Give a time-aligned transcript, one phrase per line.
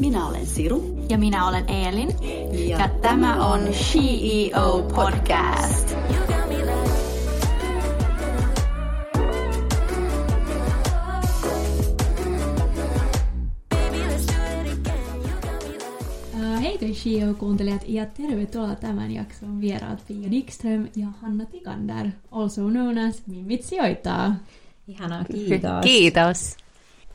[0.00, 0.98] Minä olen Siru.
[1.08, 2.08] Ja minä olen Eelin.
[2.68, 5.96] Ja, ja tämä on CEO Podcast.
[16.62, 23.22] Hei CEO-kuuntelijat ja tervetuloa tämän jakson vieraat Pia Dikström ja Hanna Tikander, also known as
[23.26, 24.36] Mimmit sijoittaa.
[24.88, 25.82] Ihanaa, kiitos.
[25.82, 26.56] Kiitos.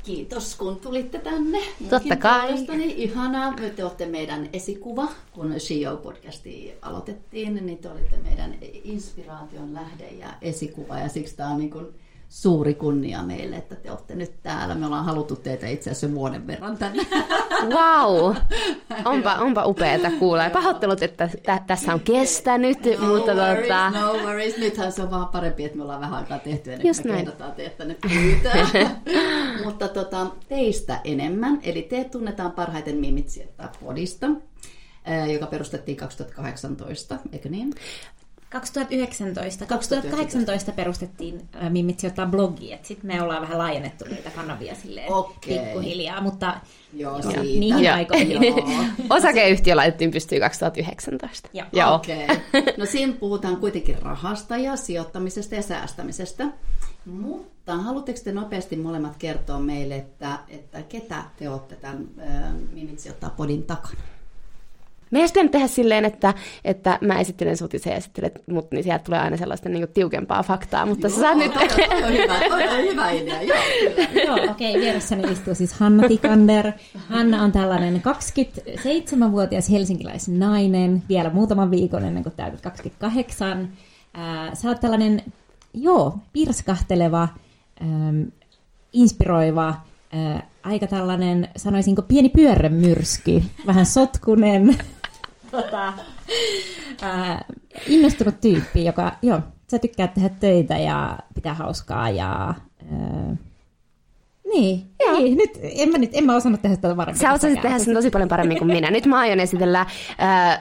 [0.05, 1.59] Kiitos, kun tulitte tänne.
[1.89, 2.65] Totta kai.
[2.95, 3.53] Ihanaa.
[3.75, 5.07] Te olette meidän esikuva.
[5.31, 10.99] Kun CEO-podcasti aloitettiin, niin te olitte meidän inspiraation lähde ja esikuva.
[10.99, 11.87] Ja siksi tämä on niin kuin
[12.35, 14.75] suuri kunnia meille, että te olette nyt täällä.
[14.75, 17.05] Me ollaan haluttu teitä itse asiassa vuoden verran tänne.
[17.61, 18.35] Wow!
[19.13, 20.49] Onpa, onpa upeata kuulla.
[20.49, 23.89] Pahoittelut, että t- tässä on kestänyt, no mutta worries, tota...
[23.89, 27.01] No worries, nythän se on vaan parempi, että me ollaan vähän aikaa tehty ennen Just
[27.01, 28.67] kuin me teitä tänne pyytää.
[29.65, 34.27] mutta tota, teistä enemmän, eli te tunnetaan parhaiten Mimit sijoittaa podista,
[35.33, 37.73] joka perustettiin 2018, eikö niin?
[38.49, 39.65] 2019.
[39.65, 45.59] 2018 perustettiin äh, Mimmit sijoittaa blogi, sitten me ollaan vähän laajennettu niitä kanavia silleen Okei.
[45.59, 46.55] pikkuhiljaa, mutta
[46.93, 47.41] Joo, joo, siitä.
[47.41, 47.95] niihin Joo.
[47.95, 48.43] aikoihin.
[48.43, 48.65] Joo.
[49.09, 51.49] Osakeyhtiö laitettiin pystyyn 2019.
[51.53, 51.67] Joo.
[51.73, 51.95] Joo.
[51.95, 52.27] Okei.
[52.77, 56.47] No siinä puhutaan kuitenkin rahasta ja sijoittamisesta ja säästämisestä.
[57.05, 62.99] Mutta haluatteko te nopeasti molemmat kertoa meille, että, että ketä te olette tämän äh, Mimit
[62.99, 64.01] sijoittaa podin takana?
[65.15, 66.33] Me olisi pitänyt tehdä silleen, että,
[66.65, 70.43] että mä esittelen sut ja sä esittelet mut, niin sieltä tulee aina sellaista niin tiukempaa
[70.43, 71.53] faktaa, mutta sä saat nyt...
[71.53, 73.57] Toi on hyvä, toi on hyvä idea, joo.
[74.25, 76.71] Joo, okei, vieressäni istuu siis Hanna Tikander.
[77.09, 83.69] Hanna on tällainen 27-vuotias helsinkiläisnainen, vielä muutaman viikon ennen kuin täytät 28.
[84.13, 85.23] Ää, Sä oot tällainen,
[85.73, 87.27] joo, pirskahteleva,
[87.81, 88.31] äm,
[88.93, 89.75] inspiroiva,
[90.13, 94.77] ää, aika tällainen, sanoisinko, pieni pyörremyrsky, vähän sotkunen,
[95.55, 95.93] tota,
[97.01, 97.45] ää,
[97.87, 99.39] innostunut tyyppi, joka, joo,
[99.71, 102.53] sä tykkäät tehdä töitä ja pitää hauskaa ja...
[102.91, 103.35] Ää,
[104.53, 107.17] niin, ei, nyt, en mä, nyt, en mä osannut tehdä tätä varmaan.
[107.17, 108.91] Sä osasit tehdä sen tosi paljon paremmin kuin minä.
[108.91, 109.87] Nyt mä aion esitellä äh,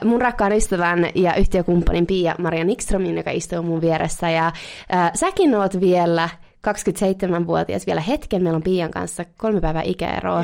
[0.03, 4.29] mun rakkaan ystävän ja yhtiökumppanin Pia-Maria Nikströmin, joka istuu mun vieressä.
[4.29, 4.47] Ja
[4.93, 6.29] äh, säkin oot vielä
[6.65, 8.43] 27-vuotias vielä hetken.
[8.43, 10.37] Meillä on Pian kanssa kolme päivää ikäeroa.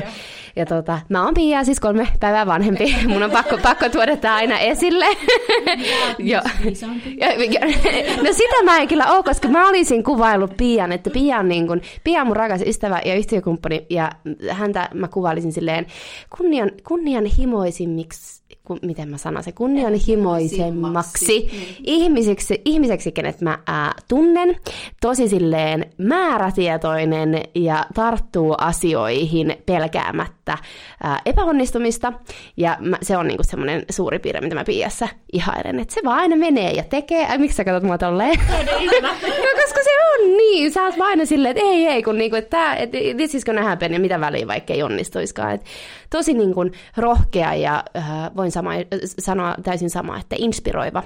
[0.56, 2.96] ja tota, mä oon Pia, siis kolme päivää vanhempi.
[3.08, 5.04] Mun on pakko, pakko tuoda tää aina esille.
[6.18, 6.42] Joo.
[7.16, 7.60] Ja- ja-
[8.22, 11.66] No sitä mä en kyllä oo, koska mä olisin kuvaillut Pian, että Pia on, niin
[11.66, 14.10] kun, Pia on mun rakas ystävä ja yhtiökumppani, ja
[14.50, 15.86] häntä mä kuvailisin silleen
[16.38, 18.41] kunnian, kunnianhimoisimmiksi,
[18.72, 21.48] ku, miten mä sanon se, kunnianhimoisemmaksi
[21.86, 24.56] ihmiseksi, ihmiseksi, kenet mä ää, tunnen,
[25.00, 30.58] tosi silleen määrätietoinen ja tarttuu asioihin pelkäämättä
[31.02, 32.12] ää, epäonnistumista,
[32.56, 36.18] ja mä, se on niinku semmoinen suuri piirre, mitä mä Piassa ihailen, että se vaan
[36.18, 38.38] aina menee ja tekee, ai miksi sä katsot mua tolleen?
[39.02, 42.36] no koska se on niin, sä oot vaan aina silleen, että ei, ei, kun niinku,
[42.36, 45.54] että tää, et, this is gonna happen, ja mitä väliä, vaikka ei onnistuiskaan.
[45.54, 45.64] Et
[46.10, 48.04] tosi niin kuin rohkea ja äh,
[48.36, 51.02] voin sama, äh, sanoa täysin sama, että inspiroiva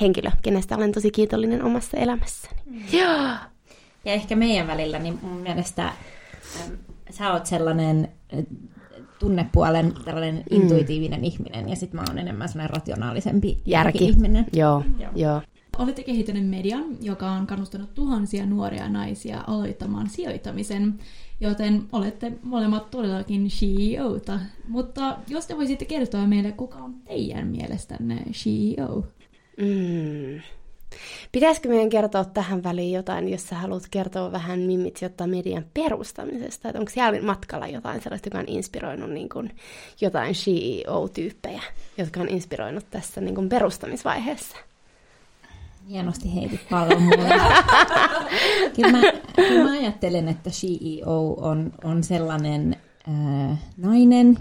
[0.00, 2.60] henkilö, kenestä olen tosi kiitollinen omassa elämässäni.
[2.66, 2.82] Mm.
[2.92, 3.28] Joo.
[4.04, 6.78] Ja ehkä meidän välillä, niin mun mielestä äm,
[7.10, 8.44] sä oot sellainen äh,
[9.18, 10.60] tunnepuolen tällainen mm.
[10.62, 14.04] intuitiivinen ihminen, ja sitten mä oon enemmän sellainen rationaalisempi Järki.
[14.04, 14.46] ihminen.
[14.52, 15.10] Joo, joo.
[15.14, 15.42] joo.
[15.78, 20.94] Olette kehittäneet median, joka on kannustanut tuhansia nuoria naisia aloittamaan sijoittamisen,
[21.48, 24.40] joten olette molemmat todellakin CEOta.
[24.68, 29.04] Mutta jos te voisitte kertoa meille, kuka on teidän mielestänne CEO?
[29.56, 30.40] Mm.
[31.32, 36.68] Pitäisikö meidän kertoa tähän väliin jotain, jos sä haluat kertoa vähän Mimmit jotta median perustamisesta?
[36.68, 39.50] Että onko siellä matkalla jotain sellaista, joka on inspiroinut niin kuin,
[40.00, 41.62] jotain CEO-tyyppejä,
[41.98, 44.56] jotka on inspiroinut tässä niin kuin, perustamisvaiheessa?
[45.88, 47.28] Hienosti heitit pallon mulle.
[48.76, 49.02] kyllä, mä,
[49.36, 52.76] kyllä mä ajattelen, että CEO on, on sellainen
[53.08, 54.38] äh, nainen,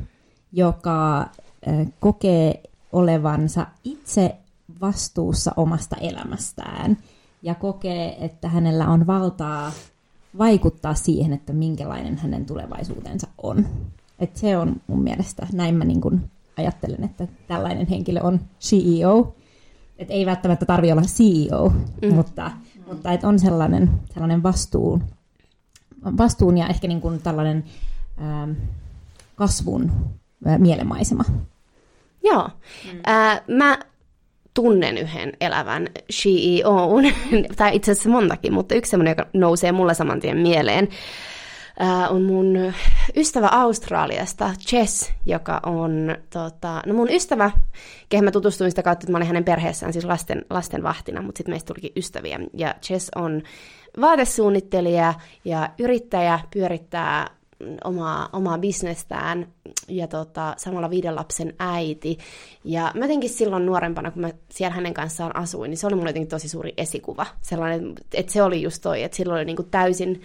[0.51, 4.35] joka äh, kokee olevansa itse
[4.81, 6.97] vastuussa omasta elämästään
[7.41, 9.71] ja kokee, että hänellä on valtaa
[10.38, 13.65] vaikuttaa siihen, että minkälainen hänen tulevaisuutensa on.
[14.19, 16.21] Et se on mun mielestä, näin mä niin kun
[16.57, 19.35] ajattelen, että tällainen henkilö on CEO.
[19.98, 21.69] Et ei välttämättä tarvi olla CEO,
[22.01, 22.13] mm.
[22.13, 22.51] mutta,
[22.88, 25.04] mutta et on sellainen, sellainen vastuun,
[26.18, 27.63] vastuun ja ehkä niin kuin tällainen
[28.22, 28.51] ähm,
[29.36, 29.92] kasvun
[30.48, 31.24] äh, mielemaisema.
[32.24, 32.50] Joo.
[32.94, 33.00] Mm.
[33.07, 33.78] Äh, mä
[34.54, 37.04] tunnen yhden elävän CEOn,
[37.57, 40.88] tai itse asiassa montakin, mutta yksi semmoinen, joka nousee mulle saman tien mieleen,
[41.81, 42.73] äh, on mun
[43.15, 47.51] ystävä Australiasta, Chess, joka on tota, no mun ystävä,
[48.09, 51.39] kehen mä tutustuin sitä kautta, että mä olin hänen perheessään siis lasten, lasten vahtina, mutta
[51.39, 52.39] sitten meistä tulikin ystäviä.
[52.53, 53.41] Ja Chess on
[54.01, 55.13] vaatesuunnittelija
[55.45, 57.29] ja yrittäjä, pyörittää
[57.83, 59.47] omaa, omaa bisnestään
[59.87, 62.17] ja tota, samalla viiden lapsen äiti.
[62.63, 66.09] Ja mä jotenkin silloin nuorempana, kun mä siellä hänen kanssaan asuin, niin se oli mulle
[66.09, 67.25] jotenkin tosi suuri esikuva.
[67.41, 70.21] Sellainen, että se oli just toi, että silloin oli niin kuin täysin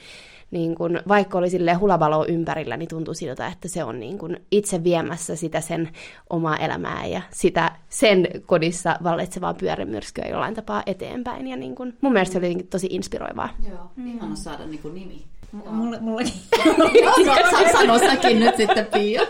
[0.51, 4.37] niin kun, vaikka oli sille hulavalo ympärillä, niin tuntui siltä, että se on niin kun
[4.51, 5.89] itse viemässä sitä sen
[6.31, 11.47] omaa elämää ja sitä sen kodissa vallitsevaa pyörämyrskyä jollain tapaa eteenpäin.
[11.47, 13.49] Ja niin kun, mun mielestä se oli tosi inspiroivaa.
[13.69, 15.25] Joo, ihana saada niin kuin nimi.
[15.53, 16.33] Mulle, mullekin.
[17.73, 19.23] Sano säkin nyt sitten, Pia.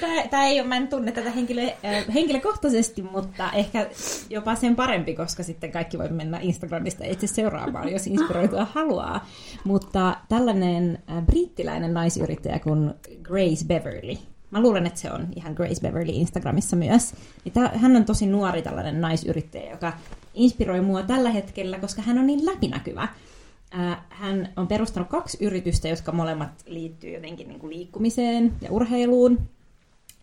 [0.00, 3.86] Tämä, tämä ei ole, mä en tunne tätä henkilö, äh, henkilökohtaisesti, mutta ehkä
[4.30, 9.26] jopa sen parempi, koska sitten kaikki voi mennä Instagramista itse seuraamaan, jos inspiroitua haluaa.
[9.64, 14.16] Mutta tällainen äh, brittiläinen naisyrittäjä kuin Grace Beverly,
[14.50, 17.14] mä luulen, että se on ihan Grace Beverly Instagramissa myös.
[17.74, 19.92] Hän on tosi nuori tällainen naisyrittäjä, joka
[20.34, 23.08] inspiroi mua tällä hetkellä, koska hän on niin läpinäkyvä.
[23.78, 29.38] Äh, hän on perustanut kaksi yritystä, jotka molemmat liittyy jotenkin niin kuin liikkumiseen ja urheiluun.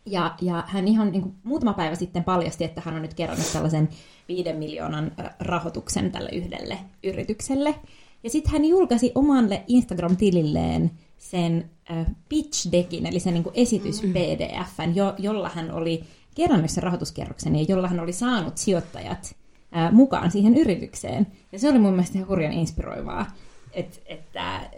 [0.06, 3.54] Ja, ja hän ihan niin kuin muutama päivä sitten paljasti, että hän on nyt kerännyt
[3.54, 3.90] tällaisen
[4.28, 7.76] viiden miljoonan äh, rahoituksen tälle yhdelle yritykselle.
[8.24, 14.02] Ja sitten hän julkaisi omalle Instagram-tililleen sen äh, pitch deckin, eli sen niin kuin esitys
[14.02, 16.04] PDFn, jo, jolla hän oli
[16.36, 19.36] kerännyt sen rahoituskerroksen ja jolla hän oli saanut sijoittajat
[19.72, 21.28] ää, mukaan siihen yritykseen.
[21.52, 23.32] Ja se oli mun mielestä ihan hurjan inspiroivaa,
[23.74, 24.70] että, että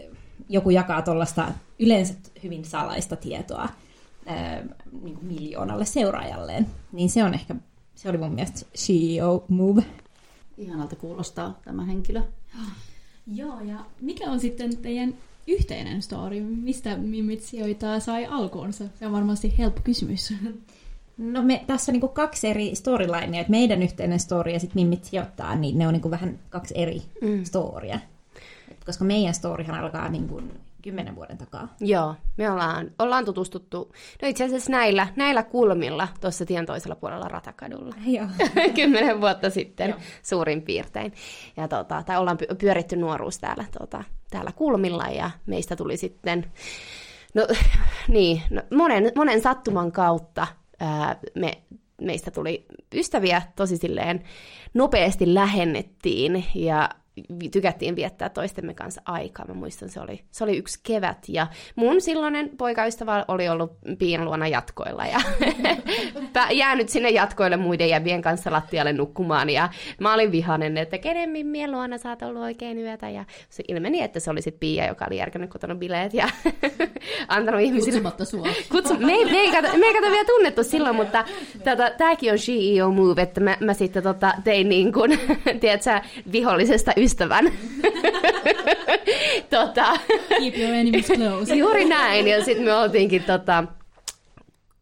[0.48, 1.48] joku jakaa tuollaista
[1.78, 3.68] yleensä hyvin salaista tietoa
[4.26, 4.62] ää,
[5.02, 6.66] niin kuin miljoonalle seuraajalleen.
[6.92, 7.54] Niin se on ehkä,
[7.94, 9.84] se oli mun mielestä CEO move.
[10.58, 12.22] Ihanalta kuulostaa tämä henkilö.
[13.34, 15.14] Joo, ja mikä on sitten teidän
[15.46, 16.40] yhteinen story?
[16.40, 18.84] Mistä Mimmit sijoittaa sai alkuunsa?
[18.98, 20.34] Se on varmasti helppo kysymys.
[21.18, 25.04] No me, tässä on niin kaksi eri storylinea, että meidän yhteinen story ja sitten Mimmit
[25.04, 27.44] sijoittaa, niin ne on niin vähän kaksi eri mm.
[27.44, 27.98] storya.
[28.70, 30.52] Et koska meidän storyhan alkaa niin kuin
[30.82, 31.68] kymmenen vuoden takaa.
[31.80, 33.92] Joo, me ollaan, ollaan tutustuttu,
[34.22, 37.94] no itse asiassa näillä, näillä kulmilla tuossa tien toisella puolella Ratakadulla.
[38.16, 38.26] Joo.
[38.74, 39.98] Kymmenen vuotta sitten Joo.
[40.22, 41.12] suurin piirtein.
[41.56, 46.46] Ja tota, tai ollaan py- pyöritty nuoruus täällä, tota, täällä kulmilla ja meistä tuli sitten,
[47.34, 47.46] no
[48.08, 50.46] niin, no, monen, monen sattuman kautta
[50.80, 51.52] ää, me,
[52.00, 54.22] meistä tuli ystäviä tosi silleen
[54.74, 56.88] nopeasti lähennettiin ja
[57.52, 59.46] tykättiin viettää toistemme kanssa aikaa.
[59.48, 61.46] Mä muistan, se oli, se oli yksi kevät ja
[61.76, 65.20] mun silloinen poikaystävä oli ollut Piin luona jatkoilla ja
[66.50, 69.68] jäänyt sinne jatkoille muiden jävien kanssa lattialle nukkumaan ja
[70.00, 74.02] mä olin vihanen, että kenen mimmien luona sä oot ollut oikein yötä ja se ilmeni,
[74.02, 76.28] että se oli sit Pia, joka oli järkännyt kotona bileet ja
[77.28, 78.46] antanut ihmisille Kutsumatta sua.
[78.68, 81.24] Kutsu, me, ei, me, ei kato, me ei kato vielä tunnettu silloin, mutta
[81.64, 85.20] tota, tämäkin on CEO move, että mä, mä sitten tota, tein niin kuin,
[85.60, 86.00] tiedätkö,
[86.32, 87.44] vihollisesta ystävän.
[89.50, 89.98] tota,
[90.28, 91.54] Keep your enemies close.
[91.54, 93.64] juuri näin, ja sitten me oltiinkin tota,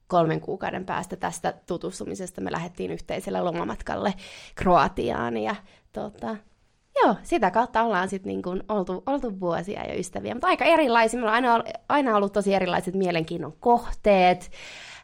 [0.07, 4.15] kolmen kuukauden päästä tästä tutustumisesta me lähdettiin yhteiselle lomamatkalle
[4.55, 5.57] Kroatiaan, ja
[5.93, 6.37] tota,
[7.03, 11.21] Joo, sitä kautta ollaan sitten niin kuin oltu, oltu vuosia jo ystäviä, mutta aika erilaisia.
[11.21, 14.51] Meillä on aina, aina ollut tosi erilaiset mielenkiinnon kohteet.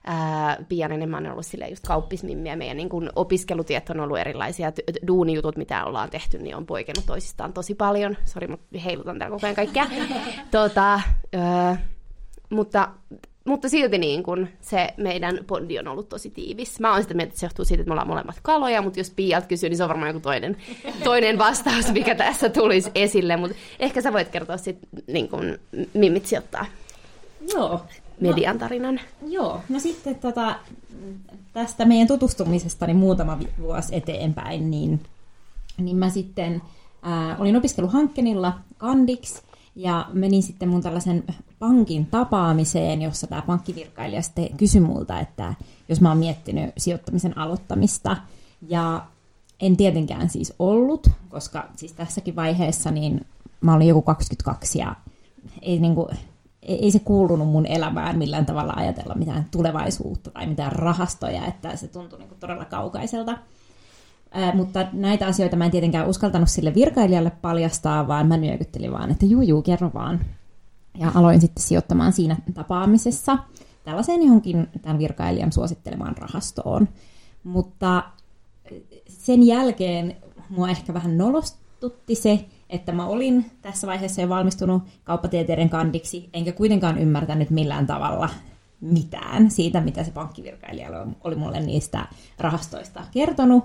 [0.06, 2.56] Ää, Pian enemmän on ollut sille just kauppismimmiä.
[2.56, 4.72] Meidän niin kuin opiskelutiet on ollut erilaisia.
[4.72, 8.16] T- Duunijutut, mitä ollaan tehty, niin on poikennut toisistaan tosi paljon.
[8.24, 9.86] Sori, mä heilutan täällä koko ajan kaikkea.
[10.50, 11.00] tota,
[11.32, 11.86] ää,
[12.50, 12.88] mutta
[13.44, 16.80] mutta silti niin kun se meidän bondi on ollut tosi tiivis.
[16.80, 19.10] Mä oon sitä mieltä, että se johtuu siitä, että me ollaan molemmat kaloja, mutta jos
[19.10, 20.56] Piat kysyy, niin se on varmaan joku toinen,
[21.04, 23.36] toinen vastaus, mikä tässä tulisi esille.
[23.36, 25.58] Mutta ehkä sä voit kertoa sitten, niin kun
[25.94, 26.66] Mimmit sijoittaa
[27.52, 27.80] Joo.
[28.20, 29.00] Median tarinan.
[29.26, 30.56] Joo, no sitten tota,
[31.52, 35.00] tästä meidän tutustumisesta niin muutama vuosi eteenpäin, niin,
[35.78, 36.62] niin mä sitten
[37.02, 39.42] ää, olin opiskeluhankkenilla kandiksi
[39.76, 41.24] ja menin sitten mun tällaisen
[41.58, 45.54] pankin tapaamiseen, jossa tämä pankkivirkailija sitten kysyi multa, että
[45.88, 48.16] jos mä oon miettinyt sijoittamisen aloittamista.
[48.68, 49.06] Ja
[49.60, 53.26] en tietenkään siis ollut, koska siis tässäkin vaiheessa niin
[53.60, 54.96] mä olin joku 22 ja
[55.62, 56.08] ei, niinku,
[56.64, 61.88] ei se kuulunut mun elämään millään tavalla ajatella mitään tulevaisuutta tai mitään rahastoja, että se
[61.88, 63.38] tuntui niinku todella kaukaiselta.
[64.30, 69.10] Ää, mutta näitä asioita mä en tietenkään uskaltanut sille virkailijalle paljastaa, vaan mä nyökyttelin vaan,
[69.10, 70.20] että juu, juu, kerro vaan.
[70.98, 73.38] Ja aloin sitten sijoittamaan siinä tapaamisessa
[73.84, 76.88] tällaiseen johonkin tämän virkailijan suosittelemaan rahastoon.
[77.44, 78.02] Mutta
[79.08, 80.16] sen jälkeen
[80.48, 86.52] mua ehkä vähän nolostutti se, että mä olin tässä vaiheessa jo valmistunut kauppatieteiden kandiksi, enkä
[86.52, 88.28] kuitenkaan ymmärtänyt millään tavalla
[88.80, 90.88] mitään siitä, mitä se pankkivirkailija
[91.24, 92.06] oli mulle niistä
[92.38, 93.64] rahastoista kertonut.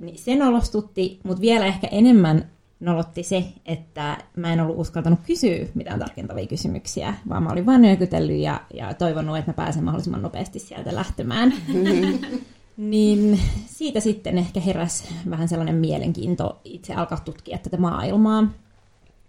[0.00, 2.48] Niin se nolostutti, mutta vielä ehkä enemmän
[2.80, 7.82] nolotti se, että mä en ollut uskaltanut kysyä mitään tarkentavia kysymyksiä, vaan mä olin vain
[7.82, 11.52] nyökytellyt ja, ja toivonut, että mä pääsen mahdollisimman nopeasti sieltä lähtemään.
[12.76, 18.48] niin siitä sitten ehkä heräs vähän sellainen mielenkiinto itse alkaa tutkia tätä maailmaa.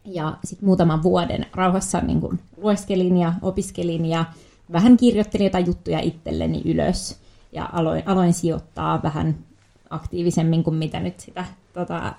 [0.05, 4.25] Ja sitten muutaman vuoden rauhassa niin kun lueskelin ja opiskelin ja
[4.71, 7.17] vähän kirjoittelin jotain juttuja itselleni ylös.
[7.51, 9.35] Ja aloin, aloin sijoittaa vähän
[9.89, 12.13] aktiivisemmin kuin mitä nyt sitä tota,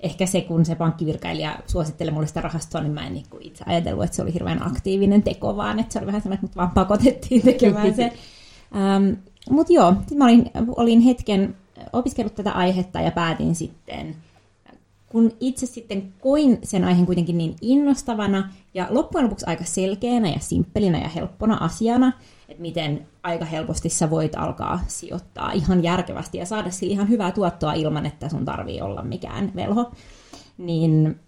[0.00, 4.04] ehkä se, kun se pankkivirkailija suositteli mulle sitä rahastoa, niin mä en niin itse ajatellut,
[4.04, 6.70] että se oli hirveän aktiivinen teko, vaan että se oli vähän sellainen, että mut vaan
[6.70, 8.12] pakotettiin tekemään se.
[9.50, 11.56] Mutta joo, mä olin, olin hetken
[11.92, 14.16] opiskellut tätä aihetta ja päätin sitten,
[15.08, 20.38] kun itse sitten koin sen aiheen kuitenkin niin innostavana ja loppujen lopuksi aika selkeänä ja
[20.38, 22.12] simppelinä ja helppona asiana,
[22.48, 27.32] että miten aika helposti sä voit alkaa sijoittaa ihan järkevästi ja saada sille ihan hyvää
[27.32, 29.90] tuottoa ilman, että sun tarvii olla mikään velho,
[30.58, 31.20] niin,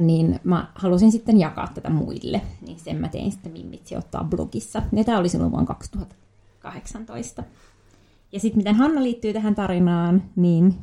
[0.00, 2.40] niin mä halusin sitten jakaa tätä muille.
[2.66, 4.82] Niin sen mä tein sitten Mimmit sijoittaa blogissa.
[4.92, 5.66] Ja tämä oli silloin vuonna
[6.60, 7.42] 2018.
[8.32, 10.74] Ja sitten miten Hanna liittyy tähän tarinaan, niin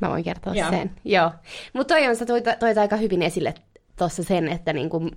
[0.00, 0.70] Mä voin kertoa Joo.
[0.70, 0.90] sen.
[1.04, 1.30] Joo.
[1.72, 3.54] Mutta toi on, sä toit, toit aika hyvin esille
[3.98, 5.10] tuossa sen, että niin kuin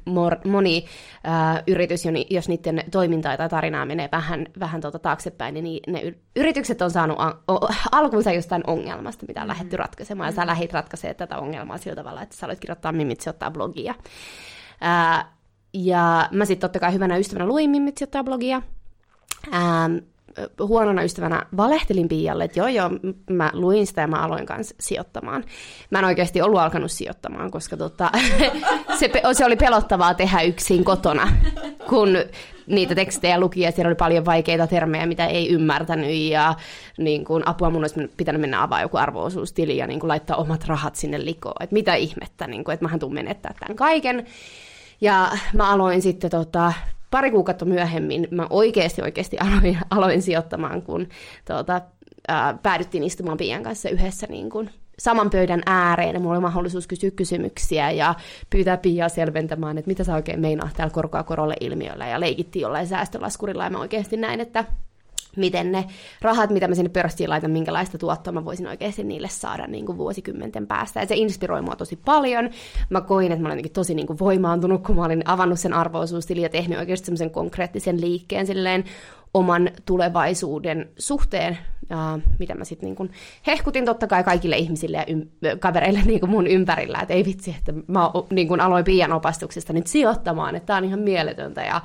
[0.45, 0.85] moni
[1.23, 6.81] ää, yritys, jos niiden toimintaa tai tarinaa menee vähän, vähän tuota taaksepäin, niin ne yritykset
[6.81, 9.51] on saanut a- o- alkunsa jostain ongelmasta, mitä on mm-hmm.
[9.51, 10.29] lähdetty ratkaisemaan.
[10.29, 10.39] Mm-hmm.
[10.39, 13.95] Ja sä lähdit ratkaisemaan tätä ongelmaa sillä tavalla, että sä aloit kirjoittaa Mimit ottaa blogia.
[14.81, 15.33] Ää,
[15.73, 18.61] ja mä sitten totta kai hyvänä ystävänä luin Mimit ottaa blogia.
[19.51, 19.89] Ää,
[20.59, 22.89] huonona ystävänä valehtelin Pialle, että joo joo,
[23.29, 25.43] mä luin sitä ja mä aloin kanssa sijoittamaan.
[25.89, 28.11] Mä en oikeasti ollut alkanut sijoittamaan, koska tota,
[28.99, 31.33] se, se oli pelottavaa tehdä yksin kotona,
[31.89, 32.09] kun
[32.67, 36.55] niitä tekstejä luki ja siellä oli paljon vaikeita termejä, mitä ei ymmärtänyt ja
[36.97, 40.67] niin kun, apua mun olisi pitänyt mennä avaa joku arvoosuustili ja niin kun, laittaa omat
[40.67, 41.63] rahat sinne likoon.
[41.63, 44.25] Että mitä ihmettä, niin kun, että mähän tuun menettää tämän kaiken.
[45.01, 46.73] Ja mä aloin sitten tota,
[47.11, 51.07] pari kuukautta myöhemmin mä oikeasti oikeasti aloin, aloin sijoittamaan, kun
[51.47, 51.81] tuota,
[52.27, 56.13] ää, päädyttiin istumaan Pian kanssa yhdessä niin kuin, saman pöydän ääreen.
[56.13, 58.15] Ja mulla oli mahdollisuus kysyä kysymyksiä ja
[58.49, 62.07] pyytää Piaa selventämään, että mitä sä oikein meinaa täällä korkoa korolle ilmiöllä.
[62.07, 64.65] Ja leikittiin jollain säästölaskurilla ja mä oikeasti näin, että
[65.37, 65.85] miten ne
[66.21, 69.97] rahat, mitä mä sinne pörssiin laitan, minkälaista tuottoa mä voisin oikeasti niille saada niin kuin
[69.97, 70.99] vuosikymmenten päästä.
[70.99, 72.49] Ja se inspiroi mua tosi paljon.
[72.89, 76.41] Mä koin, että mä olen tosi niin kuin voimaantunut, kun mä olin avannut sen arvoisuustili
[76.41, 78.83] ja tehnyt oikeasti semmoisen konkreettisen liikkeen silleen
[79.33, 81.57] oman tulevaisuuden suhteen,
[81.89, 83.11] ja mitä mä sitten niin
[83.47, 87.73] hehkutin totta kai kaikille ihmisille ja ym- kavereille niin mun ympärillä, että ei vitsi, että
[87.87, 91.81] mä niin aloin pian opastuksesta nyt sijoittamaan, että tää on ihan mieletöntä ja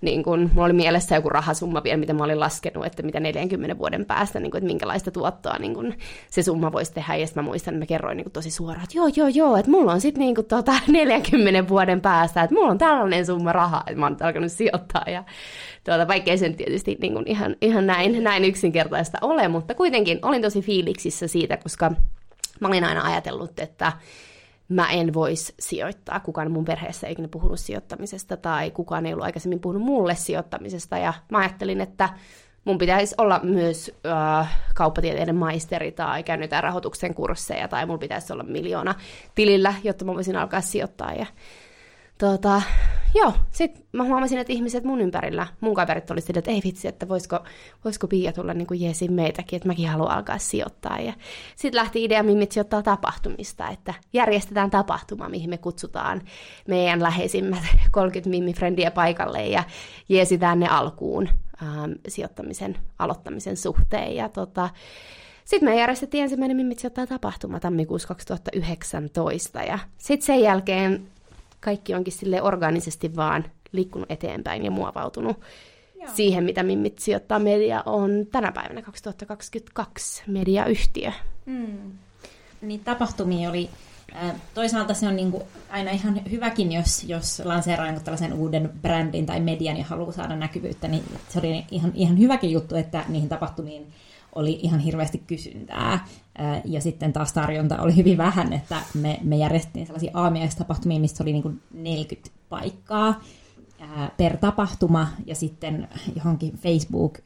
[0.00, 3.78] niin kun, mulla oli mielessä joku rahasumma vielä, mitä mä olin laskenut, että mitä 40
[3.78, 5.94] vuoden päästä, niin kun, että minkälaista tuottoa niin kun,
[6.30, 7.16] se summa voisi tehdä.
[7.16, 9.56] Ja sitten mä muistan, että mä kerroin niin kun, tosi suoraan, että joo, joo, joo,
[9.56, 13.82] että mulla on sitten niin tota, 40 vuoden päästä, että mulla on tällainen summa rahaa,
[13.86, 15.04] että mä oon alkanut sijoittaa.
[15.06, 15.24] Ja
[15.84, 20.42] tuota, vaikkei sen tietysti niin kun, ihan, ihan näin, näin yksinkertaista ole, mutta kuitenkin olin
[20.42, 21.92] tosi fiiliksissä siitä, koska
[22.60, 23.92] mä olin aina ajatellut, että
[24.68, 26.20] mä en voisi sijoittaa.
[26.20, 30.98] Kukaan mun perheessä ei ikinä puhunut sijoittamisesta tai kukaan ei ollut aikaisemmin puhunut mulle sijoittamisesta.
[30.98, 32.08] Ja mä ajattelin, että
[32.64, 38.42] mun pitäisi olla myös äh, kauppatieteiden maisteri tai käynyt rahoituksen kursseja tai mulla pitäisi olla
[38.42, 38.94] miljoona
[39.34, 41.12] tilillä, jotta mä voisin alkaa sijoittaa.
[41.12, 41.26] Ja
[42.18, 42.62] tota,
[43.14, 46.88] joo, sitten mä huomasin, että ihmiset mun ympärillä, mun kaverit oli sille, että ei vitsi,
[46.88, 47.40] että voisiko,
[47.84, 50.98] voisiko Pia tulla niin kuin jeesin meitäkin, että mäkin haluan alkaa sijoittaa.
[50.98, 51.12] Ja
[51.56, 56.22] sitten lähti idea Mimmit sijoittaa tapahtumista, että järjestetään tapahtuma, mihin me kutsutaan
[56.68, 59.64] meidän läheisimmät 30 Mimmi-frendiä paikalle ja
[60.08, 61.28] jeesitään ne alkuun
[61.62, 64.16] ähm, sijoittamisen aloittamisen suhteen.
[64.16, 64.70] Ja tota,
[65.44, 71.08] sitten me järjestettiin ensimmäinen Mimmit sijoittaa tapahtuma tammikuussa 2019 ja sitten sen jälkeen
[71.60, 75.40] kaikki onkin sille organisesti vaan liikkunut eteenpäin ja muovautunut
[75.94, 76.10] Joo.
[76.14, 81.12] siihen, mitä Mimmit sijoittaa media on tänä päivänä 2022 mediayhtiö.
[81.46, 81.92] Mm.
[82.60, 83.70] Niin tapahtumia oli,
[84.54, 89.26] toisaalta se on niin kuin aina ihan hyväkin, jos, jos lanseeraa niin tällaisen uuden brändin
[89.26, 93.28] tai median ja haluaa saada näkyvyyttä, niin se oli ihan, ihan hyväkin juttu, että niihin
[93.28, 93.92] tapahtumiin
[94.34, 96.06] oli ihan hirveästi kysyntää.
[96.64, 101.32] Ja sitten taas tarjonta oli hyvin vähän, että me, me järjestettiin sellaisia aamiaistapahtumia, missä oli
[101.32, 103.20] niin kuin 40 paikkaa
[104.16, 107.18] per tapahtuma ja sitten johonkin Facebook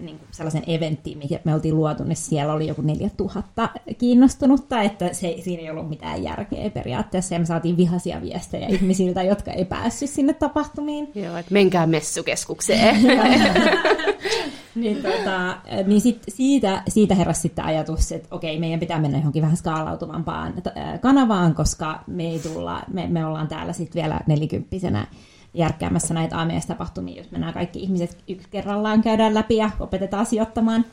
[0.00, 3.68] niin kuin sellaisen eventtiin, mikä me oltiin luotu, niin siellä oli joku 4000
[3.98, 7.34] kiinnostunutta, että se, siinä ei ollut mitään järkeä periaatteessa.
[7.34, 11.08] Ja me saatiin vihaisia viestejä ihmisiltä, jotka ei päässyt sinne tapahtumiin.
[11.14, 12.96] Joo, että menkää messukeskukseen.
[14.80, 19.42] niin tota, niin sit siitä, siitä heräsi sitten ajatus, että okei, meidän pitää mennä johonkin
[19.42, 20.54] vähän skaalautuvampaan
[21.00, 25.06] kanavaan, koska me ei tulla, me, me ollaan täällä sitten vielä nelikymppisenä
[25.54, 30.84] järkkäämässä näitä AMS-tapahtumia, jos mennään kaikki ihmiset yksi kerrallaan käydään läpi ja opetetaan sijoittamaan,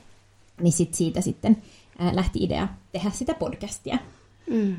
[0.62, 1.58] niin sit siitä sitten
[2.12, 3.98] lähti idea tehdä sitä podcastia.
[4.50, 4.76] Mm.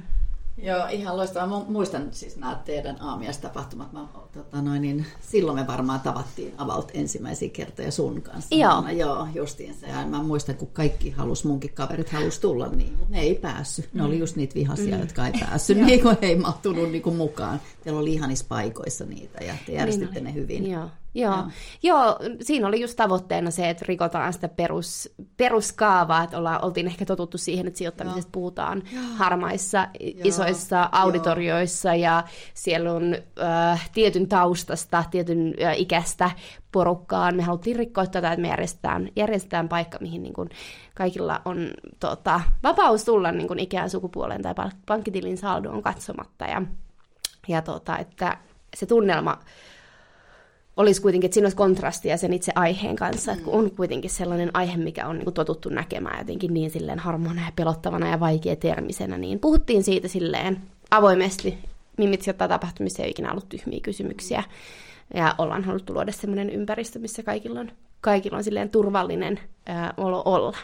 [0.59, 1.59] Joo, ihan loistavaa.
[1.59, 3.93] Mä muistan siis nämä teidän aamiaistapahtumat.
[3.93, 8.55] Mä, tota noin, niin silloin me varmaan tavattiin Avaut ensimmäisiä kertoja sun kanssa.
[8.55, 8.83] Joo.
[8.83, 9.87] Mä, joo, justiin se.
[9.87, 13.95] Mä muistan, kun kaikki halus, munkin kaverit halus tulla, niin, ne ei päässyt.
[13.95, 14.07] Ne mm.
[14.07, 15.01] oli just niitä vihaisia, mm.
[15.01, 17.61] jotka ei päässyt, niin kuin ei mahtunut niin kuin mukaan.
[17.85, 20.71] Teillä oli ihanissa paikoissa niitä ja te järjestitte niin ne hyvin.
[20.71, 20.89] Joo.
[21.15, 21.35] Joo.
[21.35, 21.45] Joo.
[21.83, 27.05] Joo, siinä oli just tavoitteena se, että rikotaan sitä perus, peruskaavaa, että ollaan, oltiin ehkä
[27.05, 28.33] totuttu siihen, että sijoittamisesta Joo.
[28.33, 29.03] puhutaan Joo.
[29.17, 30.13] harmaissa, Joo.
[30.25, 32.03] isoissa auditorioissa Joo.
[32.03, 36.31] ja siellä on äh, tietyn taustasta, tietyn äh, ikästä
[36.73, 37.37] porukkaan.
[37.37, 40.49] Me haluttiin rikkoa tätä, että me järjestetään, järjestetään paikka, mihin niin kuin
[40.95, 44.55] kaikilla on tota, vapaus tulla niin kuin ikään, sukupuoleen tai
[44.87, 46.63] pankkitilin saldoon katsomatta ja,
[47.49, 48.39] ja tota, että
[48.77, 49.39] se tunnelma
[50.77, 53.39] olisi kuitenkin, että siinä olisi kontrastia sen itse aiheen kanssa, mm.
[53.39, 57.45] että kun on kuitenkin sellainen aihe, mikä on niin totuttu näkemään jotenkin niin silleen harmona
[57.45, 60.61] ja pelottavana ja vaikea termisenä, niin puhuttiin siitä silleen
[60.91, 61.59] avoimesti.
[61.97, 64.45] Mimit sijoittaa tapahtumissa ei ole ikinä ollut tyhmiä kysymyksiä.
[65.15, 70.23] Ja ollaan haluttu luoda sellainen ympäristö, missä kaikilla on, kaikilla on silleen turvallinen ää, olo
[70.25, 70.59] olla.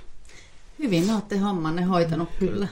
[0.79, 2.69] Hyvin olette hommanne hoitanut kyllä.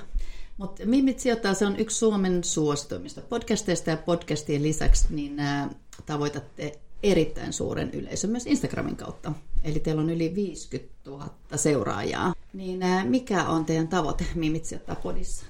[0.56, 5.68] Mutta Mimit sijoittaa, se on yksi Suomen suosituimmista podcasteista ja podcastien lisäksi niin ää,
[6.06, 6.78] tavoitatte
[7.10, 9.32] erittäin suuren yleisön myös Instagramin kautta.
[9.64, 12.34] Eli teillä on yli 50 000 seuraajaa.
[12.52, 15.46] Niin mikä on teidän tavoite Mimit sijoittaa podissa?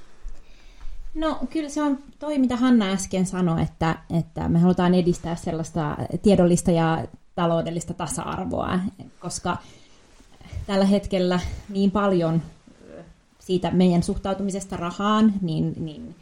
[1.14, 5.96] No kyllä se on toi, mitä Hanna äsken sanoi, että, että me halutaan edistää sellaista
[6.22, 8.78] tiedollista ja taloudellista tasa-arvoa,
[9.20, 9.56] koska
[10.66, 12.42] tällä hetkellä niin paljon
[13.38, 16.14] siitä meidän suhtautumisesta rahaan, niin, niin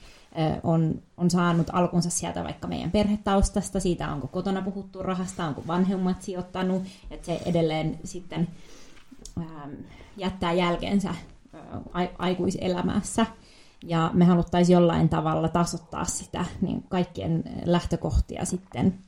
[0.63, 6.23] on, on saanut alkunsa sieltä vaikka meidän perhetaustasta, siitä onko kotona puhuttu rahasta, onko vanhemmat
[6.23, 8.49] sijoittanut, että se edelleen sitten
[9.39, 9.71] ähm,
[10.17, 11.15] jättää jälkeensä
[12.19, 13.27] aikuiselämässä.
[13.87, 18.99] Ja me haluttaisiin jollain tavalla tasoittaa sitä niin kaikkien lähtökohtia sitten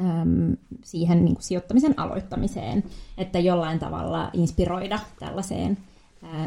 [0.00, 2.84] äm, siihen niin kuin sijoittamisen aloittamiseen,
[3.18, 5.78] että jollain tavalla inspiroida tällaiseen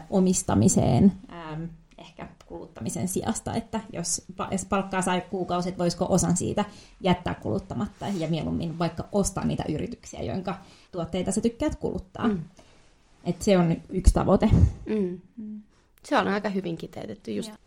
[0.10, 1.12] omistamiseen,
[1.54, 6.66] äm, ehkä kuluttamisen sijasta, että jos, jos palkkaa sai kuukausi, että voisiko osan siitä
[7.02, 10.44] jättää kuluttamatta ja mieluummin vaikka ostaa niitä yrityksiä, joiden
[10.92, 12.28] tuotteita sä tykkäät kuluttaa.
[12.28, 12.44] Mm.
[13.24, 14.50] Et se on yksi tavoite.
[14.86, 15.22] Mm.
[16.04, 17.50] Se on aika hyvin kiteytetty just.
[17.50, 17.58] Ja.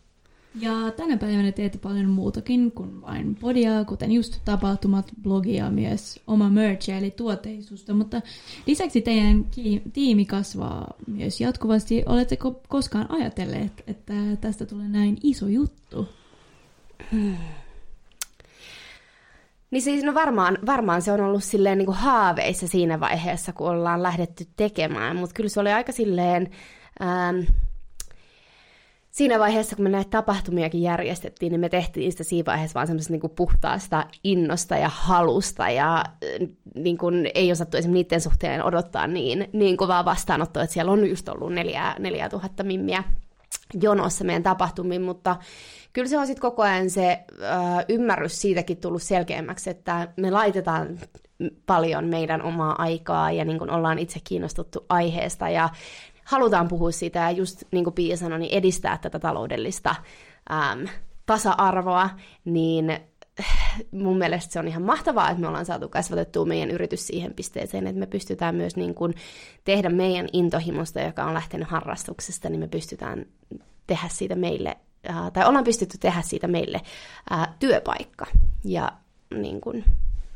[0.55, 6.49] Ja tänä päivänä teette paljon muutakin kuin vain podia, kuten just tapahtumat, blogia, myös oma
[6.49, 8.23] merch eli tuotteisusta, mutta
[8.67, 9.45] lisäksi teidän
[9.93, 12.03] tiimi kasvaa myös jatkuvasti.
[12.07, 16.09] Oletteko koskaan ajatelleet, että tästä tulee näin iso juttu?
[17.13, 17.37] Hmm.
[19.71, 23.69] Niin siis no varmaan, varmaan se on ollut silleen niin kuin haaveissa siinä vaiheessa, kun
[23.69, 26.51] ollaan lähdetty tekemään, mutta kyllä se oli aika silleen...
[27.03, 27.41] Ähm,
[29.21, 33.13] siinä vaiheessa, kun me näitä tapahtumiakin järjestettiin, niin me tehtiin sitä siinä vaiheessa vaan semmoisesta
[33.13, 39.07] niin puhtaasta innosta ja halusta, ja äh, niin kuin, ei osattu esimerkiksi niiden suhteen odottaa
[39.07, 43.05] niin, niin kovaa vastaanottoa, että siellä on just ollut neljä, neljä tuhatta mimmiä
[43.83, 45.37] jonossa meidän tapahtumiin, mutta
[45.93, 50.31] kyllä se on sitten koko ajan se ö, äh, ymmärrys siitäkin tullut selkeämmäksi, että me
[50.31, 50.99] laitetaan
[51.67, 55.69] paljon meidän omaa aikaa ja niin kuin ollaan itse kiinnostuttu aiheesta ja
[56.31, 59.95] halutaan puhua siitä ja just niin kuin Pia sanoi, niin edistää tätä taloudellista
[60.53, 60.89] äm,
[61.27, 62.11] tasa-arvoa,
[62.45, 63.01] niin
[63.91, 67.87] mun mielestä se on ihan mahtavaa, että me ollaan saatu kasvatettua meidän yritys siihen pisteeseen,
[67.87, 69.15] että me pystytään myös niin kuin
[69.65, 73.27] tehdä meidän intohimosta, joka on lähtenyt harrastuksesta, niin me pystytään
[73.87, 74.77] tehdä siitä meille,
[75.11, 76.81] äh, tai ollaan pystytty tehdä siitä meille
[77.33, 78.27] äh, työpaikka.
[78.65, 78.93] Ja
[79.35, 79.85] niin kuin,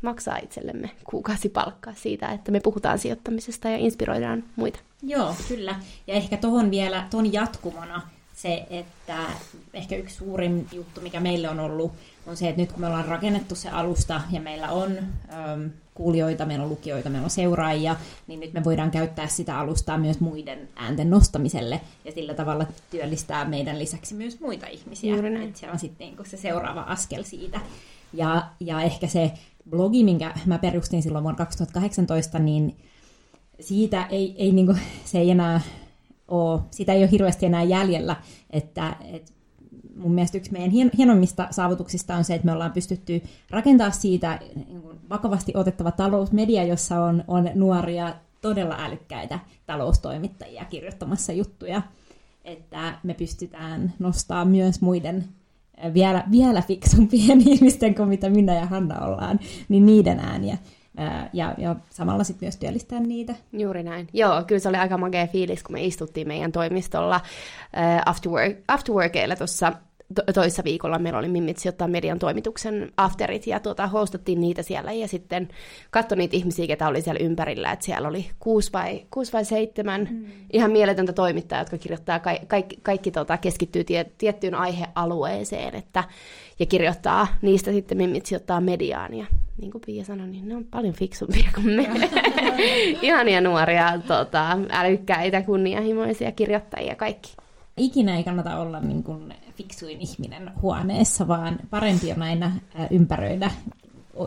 [0.05, 4.79] maksaa itsellemme kuukausipalkkaa siitä, että me puhutaan sijoittamisesta ja inspiroidaan muita.
[5.03, 5.75] Joo, kyllä.
[6.07, 8.01] Ja ehkä tuohon vielä, tuon jatkumona
[8.35, 9.17] se, että
[9.73, 11.91] ehkä yksi suurin juttu, mikä meille on ollut,
[12.27, 16.45] on se, että nyt kun me ollaan rakennettu se alusta ja meillä on äm, kuulijoita,
[16.45, 17.95] meillä on lukijoita, meillä on seuraajia,
[18.27, 23.45] niin nyt me voidaan käyttää sitä alustaa myös muiden äänten nostamiselle ja sillä tavalla työllistää
[23.45, 25.15] meidän lisäksi myös muita ihmisiä.
[25.43, 27.59] Että se on sitten niin se seuraava askel siitä.
[28.13, 29.31] Ja, ja ehkä se
[29.69, 32.75] blogi, minkä mä perustin silloin vuonna 2018, niin
[33.59, 34.75] siitä ei, ei niinku,
[35.05, 35.61] se ei enää
[36.27, 38.15] ole, sitä ei ole hirveästi enää jäljellä,
[38.49, 39.31] että, että
[39.95, 44.81] mun mielestä yksi meidän hienommista saavutuksista on se, että me ollaan pystytty rakentaa siitä niin
[45.09, 51.81] vakavasti otettava talousmedia, jossa on, on nuoria todella älykkäitä taloustoimittajia kirjoittamassa juttuja,
[52.43, 55.25] että me pystytään nostamaan myös muiden
[55.93, 60.57] vielä, vielä fiksumpien ihmisten kuin mitä minä ja Hanna ollaan, niin niiden ääniä.
[61.33, 63.35] Ja, ja samalla sitten myös työllistää niitä.
[63.53, 64.07] Juuri näin.
[64.13, 67.21] Joo, kyllä se oli aika magea fiilis, kun me istuttiin meidän toimistolla
[68.05, 69.73] after, work, after workeilla tuossa
[70.15, 74.91] to- toissa viikolla meillä oli Mimitsi ottaa median toimituksen afterit ja tuota, hostattiin niitä siellä
[74.91, 75.47] ja sitten
[75.91, 80.07] katsoi niitä ihmisiä, ketä oli siellä ympärillä, että siellä oli kuusi vai, kuusi vai seitsemän
[80.11, 80.25] mm.
[80.53, 86.03] ihan mieletöntä toimittajaa, jotka kirjoittaa, ka- kaikki, kaikki tota, keskittyy tie- tiettyyn aihealueeseen että,
[86.59, 89.25] ja kirjoittaa niistä sitten Mimitsi ottaa mediaan ja
[89.57, 91.87] niin kuin Pia sanoi, niin ne on paljon fiksumpia kuin me.
[93.01, 97.35] Ihania nuoria, tota, älykkäitä, kunnianhimoisia kirjoittajia kaikki
[97.77, 102.51] ikinä ei kannata olla niin kuin fiksuin ihminen huoneessa, vaan parempi on aina
[102.91, 103.51] ympäröidä,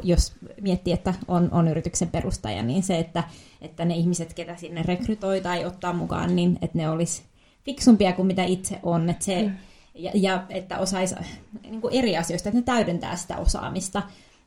[0.02, 3.24] jos miettii, että on, on yrityksen perustaja, niin se, että,
[3.60, 7.22] että ne ihmiset, ketä sinne rekrytoi tai ottaa mukaan, niin että ne olisi
[7.64, 9.10] fiksumpia kuin mitä itse on.
[9.10, 9.54] Että se, mm.
[9.94, 11.14] ja, ja että osaisi
[11.62, 14.02] niin kuin eri asioista, että ne täydentää sitä osaamista,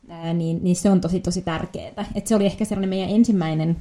[0.08, 2.06] ää, niin, niin se on tosi tosi tärkeää.
[2.14, 3.76] Että se oli ehkä sellainen meidän ensimmäinen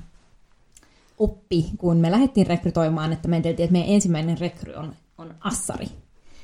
[1.20, 5.88] oppi, kun me lähdettiin rekrytoimaan, että me että meidän ensimmäinen rekry on on assari.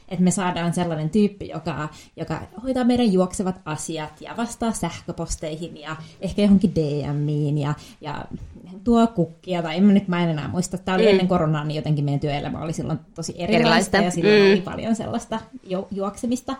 [0.07, 5.95] Että me saadaan sellainen tyyppi, joka, joka hoitaa meidän juoksevat asiat ja vastaa sähköposteihin ja
[6.21, 8.25] ehkä johonkin DMiin ja, ja
[8.83, 10.77] tuo kukkia, tai en mä nyt mä en enää muista.
[10.77, 11.09] Tämä oli mm.
[11.09, 13.97] ennen koronaa, niin jotenkin meidän työelämä oli silloin tosi erilaista, erilaista.
[13.97, 14.51] ja silloin mm.
[14.51, 16.55] oli paljon sellaista ju- juoksemista.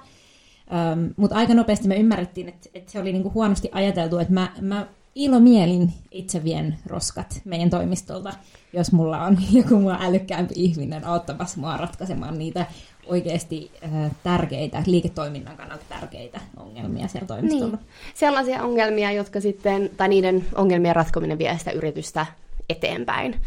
[0.93, 4.51] Um, Mutta aika nopeasti me ymmärrettiin, että, että se oli niinku huonosti ajateltu, että mä,
[4.61, 8.33] mä ilomielin itse vien roskat meidän toimistolta,
[8.73, 12.65] jos mulla on joku mua älykkäämpi ihminen auttamassa mua ratkaisemaan niitä
[13.07, 17.77] oikeasti äh, tärkeitä, liiketoiminnan kannalta tärkeitä ongelmia siellä toimistolla.
[17.77, 17.87] Niin.
[18.13, 22.25] Sellaisia ongelmia, jotka sitten, tai niiden ongelmien ratkominen vie sitä yritystä
[22.69, 23.41] eteenpäin.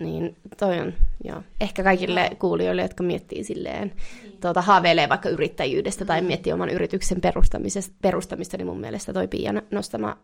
[0.00, 0.92] Niin toi on,
[1.24, 1.42] joo.
[1.60, 4.38] Ehkä kaikille kuulijoille, jotka miettii silleen, niin.
[4.40, 9.54] tuota, haaveilee vaikka yrittäjyydestä tai miettii oman yrityksen perustamisesta, perustamista, niin mun mielestä toi Pia
[9.70, 10.16] nostama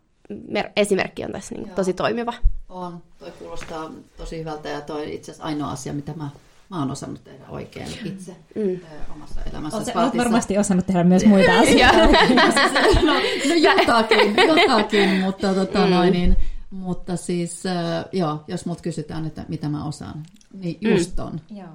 [0.48, 2.34] mer- esimerkki on tässä niin tosi toimiva.
[2.68, 3.02] On.
[3.18, 6.30] Toi kuulostaa tosi hyvältä ja toi itse asiassa ainoa asia, mitä mä,
[6.70, 8.80] mä oon osannut tehdä oikein itse mm.
[9.14, 9.76] omassa elämässä.
[9.76, 11.96] Olet, olet varmasti osannut tehdä myös muita asioita.
[13.06, 13.14] no,
[13.48, 15.90] no jotakin, jotakin, mutta, tota, mm.
[15.90, 16.36] noin, niin,
[16.70, 20.90] mutta siis äh, joo, jos mut kysytään, että mitä mä osaan, niin mm.
[20.90, 21.40] just on.
[21.50, 21.56] Mm.
[21.56, 21.68] Joo.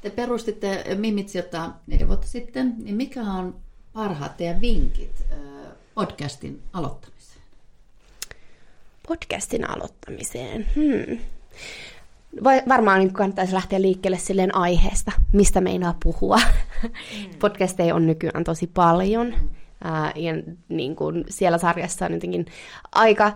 [0.00, 3.56] Te perustitte Mimitsiota neljä vuotta sitten, niin mikä on
[3.92, 5.38] parhaat teidän vinkit äh,
[5.94, 7.18] podcastin aloittamiseen?
[9.08, 10.66] podcastin aloittamiseen.
[10.76, 11.18] Hmm.
[12.68, 16.40] Varmaan niin kannattaisi lähteä liikkeelle silleen aiheesta, mistä meinaa puhua.
[16.82, 16.90] Mm.
[17.40, 19.34] Podcasteja on nykyään tosi paljon.
[19.84, 20.32] Ää, ja
[20.68, 22.46] niin kuin siellä sarjassa on jotenkin
[22.92, 23.32] aika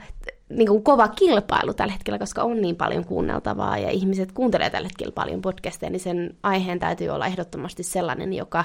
[0.57, 4.89] niin kuin kova kilpailu tällä hetkellä, koska on niin paljon kuunneltavaa ja ihmiset kuuntelee tällä
[4.89, 8.59] hetkellä paljon podcasteja, niin sen aiheen täytyy olla ehdottomasti sellainen, joka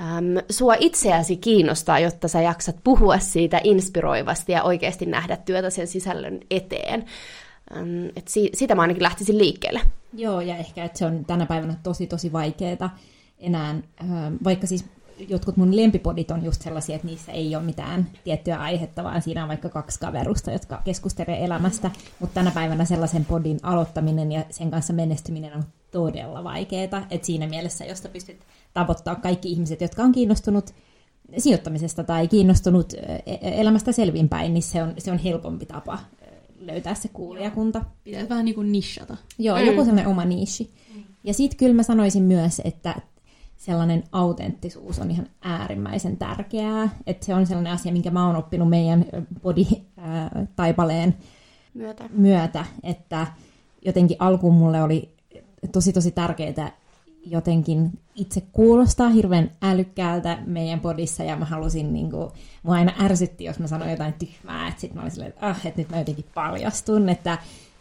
[0.00, 5.86] äm, sua itseäsi kiinnostaa, jotta sä jaksat puhua siitä inspiroivasti ja oikeasti nähdä työtä sen
[5.86, 7.04] sisällön eteen.
[8.16, 9.80] Et si- sitä mä ainakin lähtisin liikkeelle.
[10.12, 12.98] Joo, ja ehkä että se on tänä päivänä tosi tosi vaikeaa
[13.38, 14.84] enää, ähm, vaikka siis
[15.28, 19.42] jotkut mun lempipodit on just sellaisia, että niissä ei ole mitään tiettyä aihetta, vaan siinä
[19.42, 21.90] on vaikka kaksi kaverusta, jotka keskustelee elämästä.
[22.20, 27.06] Mutta tänä päivänä sellaisen podin aloittaminen ja sen kanssa menestyminen on todella vaikeaa.
[27.10, 28.40] Että siinä mielessä, josta pystyt
[28.74, 30.74] tavoittaa kaikki ihmiset, jotka on kiinnostunut
[31.38, 35.98] sijoittamisesta tai kiinnostunut e-, elämästä selvinpäin, niin se on, se on helpompi tapa
[36.60, 37.84] löytää se kuulijakunta.
[38.04, 39.16] Pitää vähän niin kuin nishata.
[39.38, 39.66] Joo, mm.
[39.66, 40.70] joku sellainen oma nishi.
[41.24, 42.94] Ja sitten kyllä mä sanoisin myös, että
[43.56, 46.88] sellainen autenttisuus on ihan äärimmäisen tärkeää.
[47.06, 49.06] Että se on sellainen asia, minkä mä oon oppinut meidän
[49.42, 51.16] body-taipaleen
[51.74, 52.08] myötä.
[52.12, 53.26] myötä, että
[53.84, 55.14] jotenkin alkuun mulle oli
[55.72, 56.72] tosi tosi tärkeää
[57.26, 62.30] jotenkin itse kuulostaa hirveän älykkäältä meidän podissa ja mä halusin, niin kuin,
[62.62, 65.66] mua aina ärsytti, jos mä sanoin jotain tyhmää, että sitten mä olin silleen, että, ah,
[65.66, 67.38] että nyt mä jotenkin paljastun, että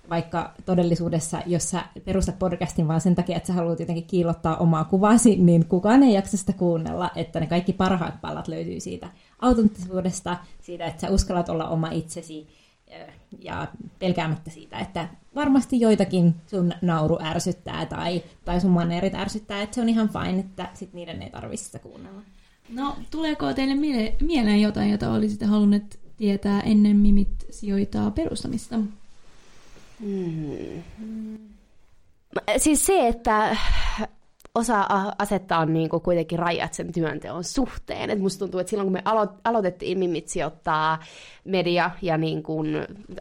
[0.10, 4.84] vaikka todellisuudessa, jos sä perustat podcastin vaan sen takia, että sä haluat jotenkin kiillottaa omaa
[4.84, 10.38] kuvasi, niin kukaan ei jaksa sitä kuunnella, että ne kaikki parhaat palat löytyy siitä autenttisuudesta,
[10.62, 12.48] siitä, että sä uskallat olla oma itsesi
[13.40, 13.68] ja
[14.00, 19.82] pelkäämättä siitä, että varmasti joitakin sun nauru ärsyttää tai, tai sun maneerit ärsyttää, että se
[19.82, 22.22] on ihan fine, että sit niiden ei tarvitse sitä kuunnella.
[22.70, 23.76] No, tuleeko teille
[24.22, 28.76] mieleen jotain, jota olisitte halunneet tietää ennen Mimit sijoittaa perustamista?
[30.00, 31.38] Hmm.
[32.58, 33.58] Siis se, että
[34.56, 38.10] osaa asettaa niin kuin kuitenkin rajat sen työnteon suhteen.
[38.10, 41.00] Et musta tuntuu, että silloin kun me alo- aloitettiin Mimit sijoittaa
[41.46, 42.68] media ja niin kuin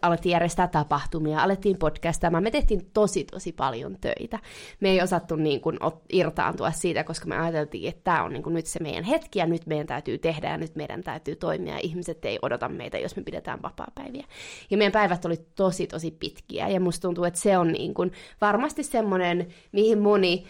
[0.03, 4.38] alettiin järjestää tapahtumia, alettiin podcastamaan, me tehtiin tosi tosi paljon töitä.
[4.81, 5.79] Me ei osattu niin kuin
[6.12, 9.47] irtaantua siitä, koska me ajateltiin, että tämä on niin kuin nyt se meidän hetki ja
[9.47, 13.23] nyt meidän täytyy tehdä ja nyt meidän täytyy toimia ihmiset ei odota meitä, jos me
[13.23, 14.25] pidetään vapaa-päiviä.
[14.71, 18.12] Ja meidän päivät oli tosi tosi pitkiä ja musta tuntuu, että se on niin kuin
[18.41, 20.45] varmasti semmoinen, mihin moni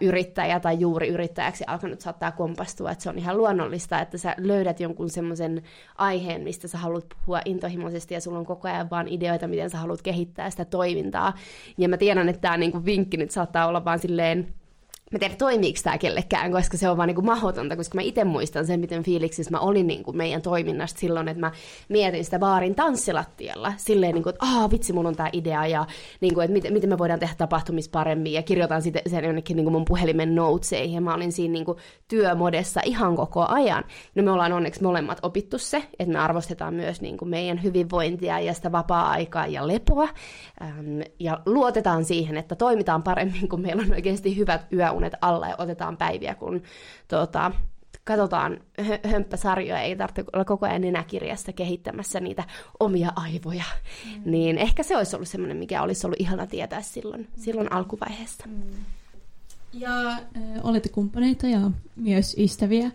[0.00, 4.80] yrittäjä tai juuri yrittäjäksi alkanut saattaa kompastua, että se on ihan luonnollista, että sä löydät
[4.80, 5.62] jonkun semmoisen
[5.98, 9.78] aiheen, mistä sä haluat puhua intohimoisesti ja sulla on koko ajan vaan ideoita, miten sä
[9.78, 11.32] haluat kehittää sitä toimintaa.
[11.78, 14.54] Ja mä tiedän, että tämä niinku vinkki nyt saattaa olla vaan silleen
[15.12, 18.24] mä tiedän, toimiiko tämä kellekään, koska se on vaan niin kuin mahdotonta, koska mä itse
[18.24, 21.52] muistan sen, miten fiiliksissä mä olin niin kuin meidän toiminnasta silloin, että mä
[21.88, 25.86] mietin sitä baarin tanssilattialla, silleen, niin kuin, että aah, vitsi, mulla on tämä idea, ja
[26.20, 29.56] niin kuin, että miten, miten me voidaan tehdä tapahtumista paremmin, ja kirjoitan sitten sen jonnekin
[29.56, 33.84] niin kuin mun puhelimen noteseihin, ja mä olin siinä niin kuin työmodessa ihan koko ajan.
[34.14, 38.40] No me ollaan onneksi molemmat opittu se, että me arvostetaan myös niin kuin meidän hyvinvointia
[38.40, 40.08] ja sitä vapaa-aikaa ja lepoa,
[41.20, 45.54] ja luotetaan siihen, että toimitaan paremmin, kun meillä on oikeasti hyvät yö unet alla ja
[45.58, 46.62] otetaan päiviä, kun
[47.08, 47.52] tota,
[48.04, 48.60] katsotaan
[49.10, 52.44] hömppäsarjoja, ei tarvitse olla koko ajan nenäkirjasta kehittämässä niitä
[52.80, 53.64] omia aivoja.
[54.04, 54.30] Mm.
[54.30, 57.42] Niin ehkä se olisi ollut semmoinen, mikä olisi ollut ihana tietää silloin, mm.
[57.42, 58.44] silloin alkuvaiheessa.
[58.46, 58.62] Mm.
[59.72, 60.22] Ja äh,
[60.62, 62.90] olette kumppaneita ja myös ystäviä.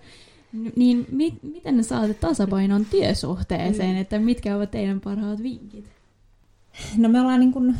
[0.76, 4.02] Niin mi- miten saatte tasapainon työsuhteeseen, mm.
[4.02, 5.86] että mitkä ovat teidän parhaat vinkit?
[6.98, 7.76] No me ollaan niin kuin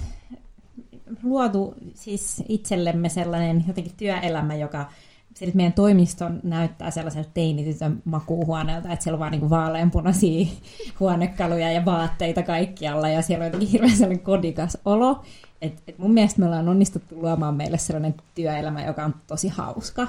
[1.24, 4.90] luotu siis itsellemme sellainen jotenkin työelämä, joka
[5.34, 10.46] sitten meidän toimiston näyttää sellaiselta teinitytön makuuhuoneelta, että siellä on vaan niin vaaleanpunaisia
[11.00, 15.24] huonekaluja ja vaatteita kaikkialla, ja siellä on jotenkin hirveän sellainen kodikas olo.
[15.62, 20.08] Et, et mun mielestä me ollaan onnistuttu luomaan meille sellainen työelämä, joka on tosi hauska.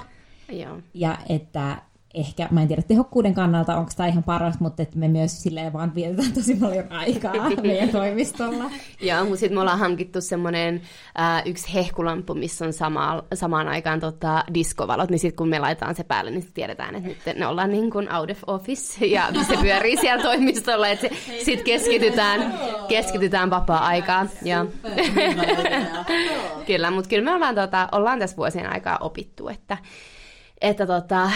[0.53, 0.79] Joo.
[0.95, 1.83] Ja että
[2.15, 5.73] ehkä, mä en tiedä tehokkuuden kannalta, onko tämä ihan paras, mutta että me myös silleen
[5.73, 8.65] vaan vietetään tosi paljon aikaa meidän toimistolla.
[9.01, 10.83] Joo, mutta sitten me ollaan hankittu semmoinen
[11.21, 15.95] äh, yksi hehkulampu, missä on sama, samaan aikaan tota, diskovalot, niin sitten kun me laitetaan
[15.95, 19.57] se päälle, niin tiedetään, että nyt ne ollaan niin kuin out of office ja se
[19.57, 21.09] pyörii siellä toimistolla, että
[21.45, 22.55] sitten keskitytään,
[22.89, 24.31] keskitytään vapaa-aikaan.
[24.43, 24.67] Ja...
[26.67, 29.77] kyllä, mutta kyllä me ollaan, tota, ollaan tässä vuosien aikaa opittu, että
[30.63, 31.31] että tota,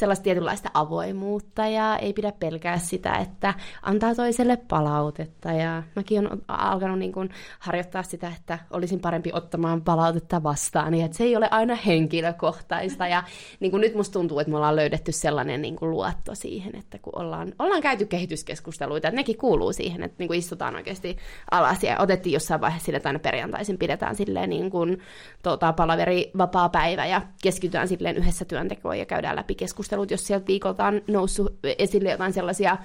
[0.00, 5.52] sellaista tietynlaista avoimuutta ja ei pidä pelkää sitä, että antaa toiselle palautetta.
[5.52, 11.04] Ja mäkin olen alkanut niin kuin harjoittaa sitä, että olisin parempi ottamaan palautetta vastaan, niin
[11.04, 13.06] että se ei ole aina henkilökohtaista.
[13.06, 13.22] Ja
[13.60, 16.98] niin kuin nyt musta tuntuu, että me ollaan löydetty sellainen niin kuin luotto siihen, että
[16.98, 21.16] kun ollaan, ollaan käyty kehityskeskusteluita, että nekin kuuluu siihen, että niin kuin istutaan oikeasti
[21.50, 24.98] alas ja otettiin jossain vaiheessa sille, että aina perjantaisin pidetään silleen niin kuin,
[25.42, 30.26] tota, palaveri vapaa päivä ja keskitytään silleen yhdessä työntekoon ja käydään läpi keskustelua keskustelut, jos
[30.26, 32.76] sieltä viikolta on noussut esille jotain sellaisia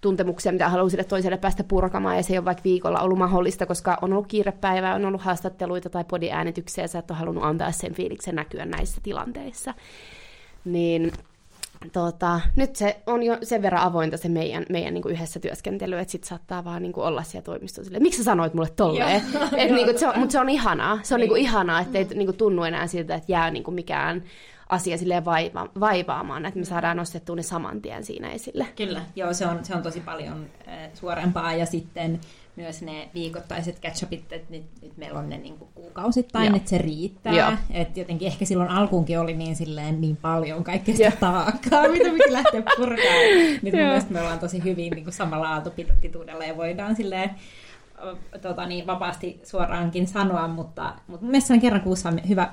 [0.00, 3.66] tuntemuksia, mitä haluaa sille toiselle päästä purkamaan, ja se ei ole vaikka viikolla ollut mahdollista,
[3.66, 7.72] koska on ollut kiirepäivä, on ollut haastatteluita tai podiäänityksiä, ja sä et ole halunnut antaa
[7.72, 9.74] sen fiiliksen näkyä näissä tilanteissa.
[10.64, 11.12] Niin
[11.92, 15.98] tota, nyt se on jo sen verran avointa se meidän, meidän niin kuin yhdessä työskentely,
[15.98, 19.22] että sit saattaa vaan niin kuin olla siellä toimistossa silleen, miksi sä sanoit mulle tolleen?
[19.74, 22.06] niin kuin, se on, mutta se on ihanaa, se on niin kuin ihanaa, että ei
[22.14, 24.22] niin kuin tunnu enää siltä, että jää niin kuin mikään
[24.70, 28.66] asia silleen vaiva, vaivaamaan, että me saadaan nostettua ne saman tien siinä esille.
[28.76, 32.20] Kyllä, joo, se on, se on tosi paljon äh, suorempaa ja sitten
[32.56, 36.56] myös ne viikoittaiset catch-upit, että nyt, nyt meillä on ne niin kuin kuukausittain, Joo.
[36.56, 37.58] että se riittää.
[37.70, 42.32] Että jotenkin ehkä silloin alkuunkin oli niin, silleen, niin paljon kaikkea sitä taakkaa, mitä piti
[42.32, 43.24] lähteä purkaan.
[43.62, 47.30] Nyt mun mielestä me ollaan tosi hyvin niin kuin samalla aaltopituudella ja voidaan silleen
[48.42, 52.52] tota, niin, vapaasti suoraankin sanoa, mutta, mutta mun mielestä se on kerran kuussa hyvä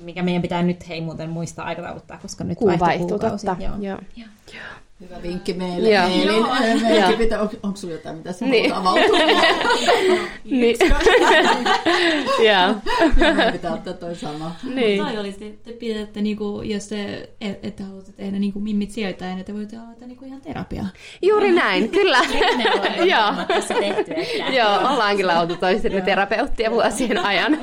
[0.00, 3.46] mikä meidän pitää nyt hei muuten muistaa aikatauluttaa, koska nyt Kuu vaihtuu, vaihtuu kuukausi.
[3.46, 3.62] Totta.
[3.62, 3.76] Joo.
[3.78, 3.98] Joo.
[4.16, 4.28] Joo.
[5.00, 5.90] Hyvä vinkki meille.
[5.90, 6.08] Joo.
[6.08, 7.00] Meille.
[7.00, 7.12] Joo.
[7.18, 8.72] Pitää, on, onko sulla jotain, mitä sä niin.
[8.72, 9.18] avautua?
[10.44, 10.76] niin.
[12.46, 12.74] Joo.
[13.52, 14.56] pitää ottaa toi sama.
[14.74, 15.04] Niin.
[15.04, 19.54] Tai olisi, te pidätte, niinku, jos te ette haluatte tehdä niinku mimmit sijoittajia, niin te
[19.54, 20.88] voitte aloittaa niinku ihan terapiaa.
[21.22, 22.18] Juuri näin, kyllä.
[23.12, 23.34] Joo.
[24.56, 27.58] Joo, ollaan kyllä oltu toisille terapeuttia vuosien ajan.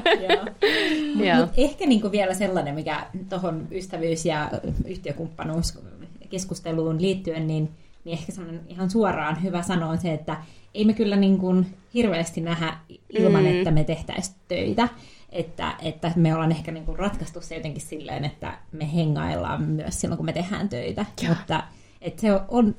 [1.15, 4.49] Mutta ehkä niinku vielä sellainen, mikä tuohon ystävyys- ja
[4.87, 5.79] yhtiökumppanuus
[6.29, 7.71] keskusteluun liittyen, niin,
[8.03, 8.33] niin ehkä
[8.67, 10.37] ihan suoraan hyvä sanoa on se, että
[10.73, 12.77] ei me kyllä niin kuin hirveästi nähdä
[13.09, 13.47] ilman, mm.
[13.47, 14.89] että me tehtäisiin töitä.
[15.29, 20.01] Että, että me ollaan ehkä niin kuin ratkaistu se jotenkin silleen, että me hengaillaan myös
[20.01, 21.05] silloin, kun me tehdään töitä.
[21.23, 21.35] Joo.
[21.35, 21.63] Mutta
[22.01, 22.75] että se on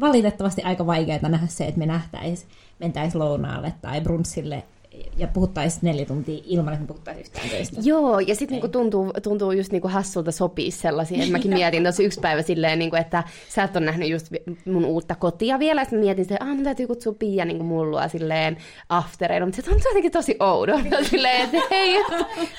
[0.00, 4.62] valitettavasti aika vaikeaa nähdä se, että me nähtäisiin, mentäisiin lounaalle tai brunssille
[5.16, 7.80] ja puhuttaisiin neljä tuntia ilman, että me puhuttaisiin yhtään töistä.
[7.84, 12.02] Joo, ja sitten niinku tuntuu, tuntuu just niinku hassulta sopii sellaisia, että mäkin mietin tuossa
[12.02, 14.26] yksi päivä silleen, niinku, että sä et ole nähnyt just
[14.64, 18.56] mun uutta kotia vielä, että mietin että ah, mun täytyy kutsua Pia niinku mullua silleen
[18.88, 22.04] aftereilla, mutta se tuntuu jotenkin tosi oudolta silleen, että hei,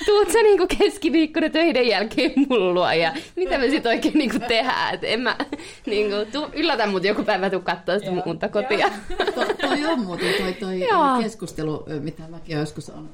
[0.06, 5.08] tuut sä niinku keskiviikkona töiden jälkeen mullua ja mitä me sitten oikein niinku tehdään, että
[5.08, 5.36] en mä
[5.86, 8.90] niinku, tuu, yllätä mut joku päivä tuu katsoa sitä mun uutta kotia.
[9.36, 10.80] To, toi on muuten toi, toi
[11.24, 13.10] keskustelu, mitä mäkin joskus on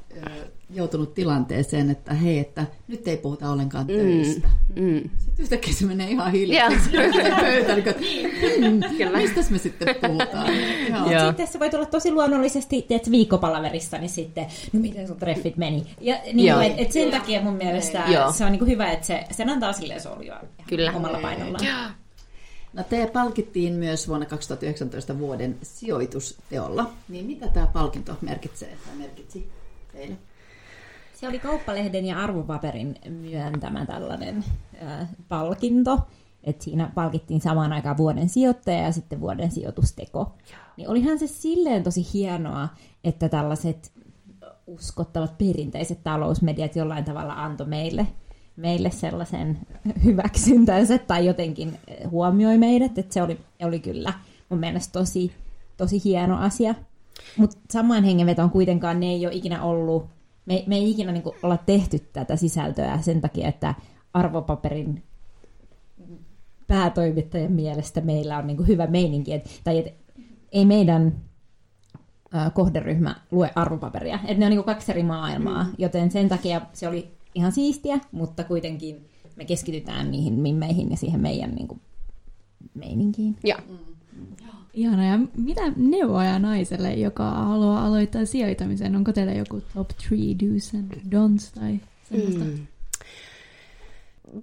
[0.70, 3.94] joutunut tilanteeseen, että hei, että nyt ei puhuta ollenkaan mm.
[3.94, 4.48] töistä.
[4.76, 5.10] Mm.
[5.18, 6.90] Sitten yhtäkkiä se menee ihan hiljaaksi
[7.42, 10.48] pöytään, niin mm, mistä me sitten puhutaan.
[11.12, 11.28] Joo.
[11.28, 15.84] Sitten se voi tulla tosi luonnollisesti, tiedätkö, viikkopalaverissa, niin sitten, no miten sun treffit meni.
[16.02, 18.32] Ja niin, et, et sen takia mun mielestä Joo.
[18.32, 20.92] se on niin kuin hyvä, että se, sen antaa silleen soljua Kyllä.
[20.96, 21.66] omalla painollaan.
[21.66, 22.03] Joo.
[22.74, 26.90] No te palkittiin myös vuonna 2019 vuoden sijoitusteolla.
[27.10, 29.50] Niin mitä tämä palkinto merkitsee tai merkitsi
[29.92, 30.18] teille?
[31.14, 34.44] Se oli kauppalehden ja arvopaperin myöntämä tällainen
[34.84, 36.00] äh, palkinto.
[36.44, 40.34] Et siinä palkittiin samaan aikaan vuoden sijoittaja ja sitten vuoden sijoitusteko.
[40.78, 42.70] Niin olihan se silleen tosi hienoa,
[43.04, 43.92] että tällaiset
[44.68, 48.08] uskottavat perinteiset talousmediat jollain tavalla antoi meille
[48.56, 49.58] meille sellaisen
[50.04, 54.14] hyväksyntänsä tai jotenkin huomioi meidät, että se oli, oli kyllä
[54.50, 55.32] mun mielestä tosi,
[55.78, 56.76] tosi hieno asia.
[57.38, 60.06] Mutta samaan hengenvetoon kuitenkaan ne ei ole ikinä ollut,
[60.46, 63.74] me, me ei ikinä niin kuin, olla tehty tätä sisältöä sen takia, että
[64.14, 65.04] arvopaperin
[66.68, 69.94] päätoimittajan mielestä meillä on niin kuin, hyvä meininki, et, tai et,
[70.52, 71.16] ei meidän
[72.54, 74.20] kohderyhmä lue arvopaperia.
[74.26, 78.00] Et ne on niin kuin kaksi eri maailmaa, joten sen takia se oli ihan siistiä,
[78.12, 81.82] mutta kuitenkin me keskitytään niihin mimmeihin ja siihen meidän niin kuin,
[82.74, 83.38] meininkiin.
[83.44, 83.58] Ja.
[83.70, 83.78] Mm.
[84.74, 85.06] Ihana.
[85.06, 88.96] Ja mitä neuvoja naiselle, joka haluaa aloittaa sijoitamisen?
[88.96, 92.44] Onko teillä joku top three do's and don'ts tai semmoista?
[92.44, 92.68] Mm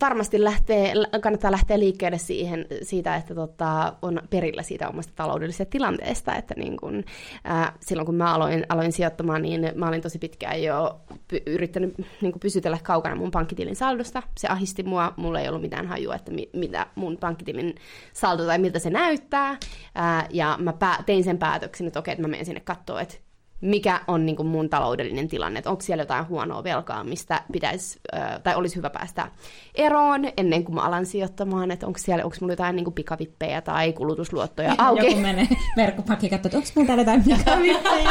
[0.01, 6.35] varmasti lähtee, kannattaa lähteä liikkeelle siihen, siitä, että tota, on perillä siitä omasta taloudellisesta tilanteesta.
[6.35, 7.05] Että niin kun,
[7.45, 11.01] ää, silloin kun mä aloin, aloin sijoittamaan, niin mä olin tosi pitkään jo
[11.33, 14.23] py- yrittänyt niin pysytellä kaukana mun pankkitilin saldosta.
[14.39, 17.75] Se ahisti mua, mulla ei ollut mitään hajua, että mi- mitä mun pankkitilin
[18.13, 19.57] saldo tai miltä se näyttää.
[19.95, 23.15] Ää, ja mä pää- tein sen päätöksen, että okei, että mä menen sinne katsoa, että
[23.61, 28.01] mikä on niin kuin mun taloudellinen tilanne, että onko siellä jotain huonoa velkaa, mistä pitäisi,
[28.43, 29.29] tai olisi hyvä päästä
[29.75, 33.61] eroon ennen kuin mä alan sijoittamaan, että onko siellä, onko mulla jotain niin kuin pikavippejä
[33.61, 35.07] tai kulutusluottoja auki.
[35.07, 38.11] Joku menee verkkopankkiin katsoa, että onko mulla täällä jotain pikavippejä.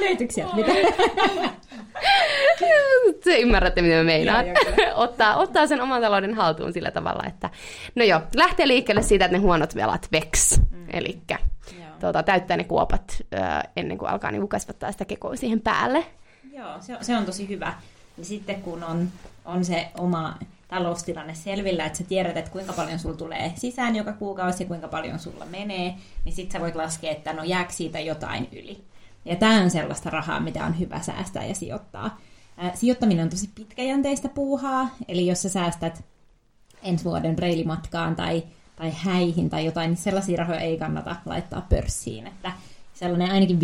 [0.00, 0.72] Löytyykö sieltä mitä?
[3.24, 4.44] Se ymmärrätte, mitä mä meinaan.
[4.94, 7.50] ottaa, ottaa sen oman talouden haltuun sillä tavalla, että
[7.94, 10.60] no joo, lähtee liikkeelle siitä, että ne huonot velat veks.
[10.70, 10.86] Mm.
[10.92, 11.38] Elikkä
[12.00, 13.36] tuota, täyttää ne kuopat ö,
[13.76, 16.06] ennen kuin alkaa niin kasvattaa sitä kekoa siihen päälle.
[16.52, 17.74] Joo, se, se on tosi hyvä.
[18.18, 19.08] Ja sitten kun on,
[19.44, 20.34] on se oma
[20.68, 24.88] taloustilanne selvillä, että sä tiedät, että kuinka paljon sulla tulee sisään joka kuukausi ja kuinka
[24.88, 28.84] paljon sulla menee, niin sitten sä voit laskea, että no jääkö siitä jotain yli.
[29.24, 32.20] Ja tämä on sellaista rahaa, mitä on hyvä säästää ja sijoittaa.
[32.56, 36.04] Ää, sijoittaminen on tosi pitkäjänteistä puuhaa, eli jos sä säästät
[36.82, 38.42] ensi vuoden reilimatkaan tai
[38.80, 42.26] tai häihin tai jotain, niin sellaisia rahoja ei kannata laittaa pörssiin.
[42.26, 42.52] Että
[42.94, 43.58] sellainen ainakin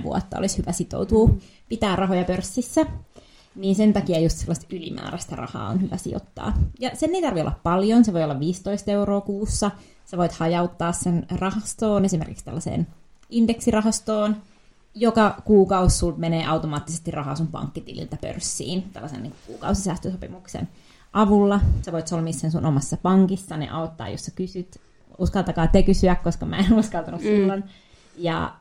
[0.00, 1.30] 5-10 vuotta olisi hyvä sitoutua
[1.68, 2.86] pitää rahoja pörssissä.
[3.54, 6.52] Niin sen takia just sellaista ylimääräistä rahaa on hyvä sijoittaa.
[6.80, 9.70] Ja sen ei tarvitse olla paljon, se voi olla 15 euroa kuussa.
[10.06, 12.86] Sä voit hajauttaa sen rahastoon, esimerkiksi tällaiseen
[13.30, 14.36] indeksirahastoon.
[14.94, 20.68] Joka kuukausi sul menee automaattisesti rahaa sun pankkitililtä pörssiin, tällaisen niin kuukausisäästösopimuksen
[21.12, 21.60] avulla.
[21.82, 24.80] Sä voit solmia sen sun omassa pankissa, ne auttaa, jos sä kysyt.
[25.18, 27.26] Uskaltakaa te kysyä, koska mä en uskaltanut mm.
[27.26, 27.64] silloin.
[28.16, 28.54] Ja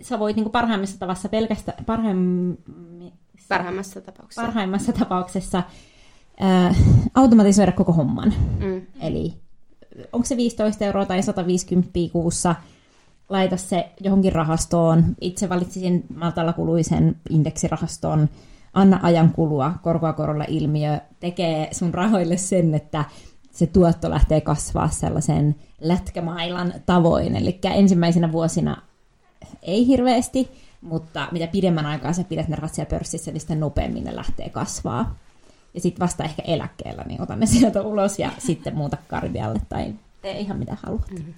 [0.00, 3.14] sä voit niin parhaimmassa tavassa pelkästään, parhaimmissa,
[3.48, 5.62] parhaimmassa tapauksessa, parhaimmassa tapauksessa
[6.40, 6.74] ää,
[7.14, 8.34] automatisoida koko homman.
[8.58, 8.82] Mm.
[9.00, 9.34] Eli
[10.12, 12.54] onko se 15 euroa tai 150 kuussa,
[13.28, 15.04] laita se johonkin rahastoon.
[15.20, 18.28] Itse valitsisin matala kuluisen indeksirahastoon
[18.74, 23.04] anna ajan kulua, korkoa korolla ilmiö tekee sun rahoille sen, että
[23.50, 27.36] se tuotto lähtee kasvaa sellaisen lätkämailan tavoin.
[27.36, 28.82] Eli ensimmäisenä vuosina
[29.62, 30.50] ei hirveästi,
[30.80, 35.14] mutta mitä pidemmän aikaa sä pidät ne rahat pörssissä, niin sitä nopeammin ne lähtee kasvaa.
[35.74, 39.94] Ja sitten vasta ehkä eläkkeellä, niin otan ne sieltä ulos ja sitten muuta kardialle tai
[40.22, 41.10] tee ihan mitä haluat.
[41.10, 41.34] Mm-hmm.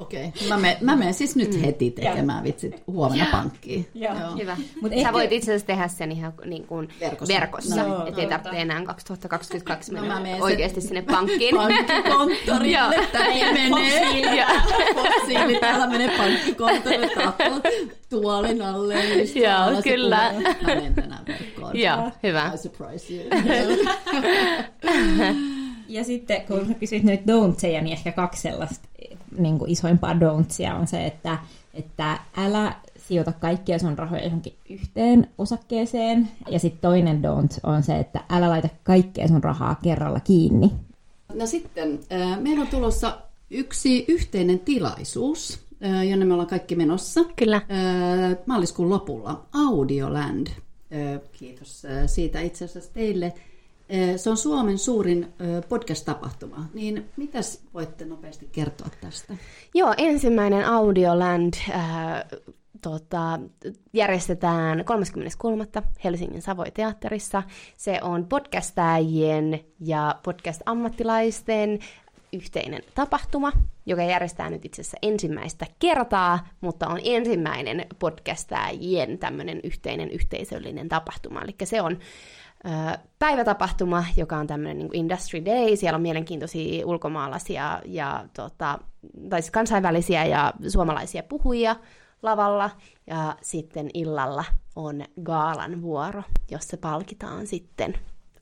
[0.00, 0.48] Okei, okay.
[0.48, 3.86] mä, menen, mä menen siis nyt heti tekemään vitsit huomenna pankkiin.
[3.94, 4.12] Joo.
[4.40, 4.56] Hyvä.
[4.82, 7.34] Mut Sä ehkä- voit itse asiassa tehdä sen ihan niin kuin Verkossa.
[7.34, 11.56] verkossa, No, ettei tarvitse enää 2022 No, mennä menen oikeasti sen- sinne pankkiin.
[11.56, 14.46] Pankkikonttorille, tänne menee.
[14.94, 17.10] Fossiili, täällä menee pankkikonttorille,
[18.10, 18.94] tuolin alle.
[18.94, 20.32] ja Joo, ja kyllä.
[20.62, 21.78] Mä menen tänään verkkoon.
[21.78, 22.50] Joo, hyvä.
[22.54, 23.24] I surprise you.
[25.88, 28.88] Ja sitten kun sä kysyt nyt don'tseja, niin ehkä kaksi sellaista
[29.38, 31.38] niin kuin isoimpaa don'tsia on se, että,
[31.74, 36.28] että älä sijoita kaikkia sun rahoja johonkin yhteen osakkeeseen.
[36.48, 40.72] Ja sitten toinen don't on se, että älä laita kaikkea sun rahaa kerralla kiinni.
[41.34, 43.18] No sitten, äh, meillä on tulossa
[43.50, 47.20] yksi yhteinen tilaisuus, äh, jonne me ollaan kaikki menossa.
[47.36, 47.56] Kyllä.
[47.56, 50.46] Äh, Maaliskuun lopulla Audioland.
[51.32, 53.32] Kiitos siitä itse asiassa teille.
[53.92, 55.26] Äh, Se on Suomen suurin
[55.68, 56.66] podcast-tapahtuma.
[56.74, 59.36] Niin mitäs voitte nopeasti kertoa tästä?
[59.74, 62.24] Joo, ensimmäinen Audioland äh,
[62.82, 63.40] tota,
[63.92, 65.66] järjestetään 33.
[66.04, 67.42] Helsingin Savoy-teatterissa.
[67.76, 71.78] Se on podcastajien ja podcast-ammattilaisten
[72.32, 73.52] yhteinen tapahtuma,
[73.86, 81.42] joka järjestää nyt itse asiassa ensimmäistä kertaa, mutta on ensimmäinen podcastajien tämmöinen yhteinen yhteisöllinen tapahtuma.
[81.42, 81.98] Eli se on
[83.18, 85.76] päivätapahtuma, joka on tämmöinen niin industry day.
[85.76, 88.78] Siellä on mielenkiintoisia ulkomaalaisia ja tota,
[89.28, 91.76] tai siis kansainvälisiä ja suomalaisia puhujia
[92.22, 92.70] lavalla.
[93.06, 94.44] Ja sitten illalla
[94.76, 97.94] on gaalan vuoro, jossa palkitaan sitten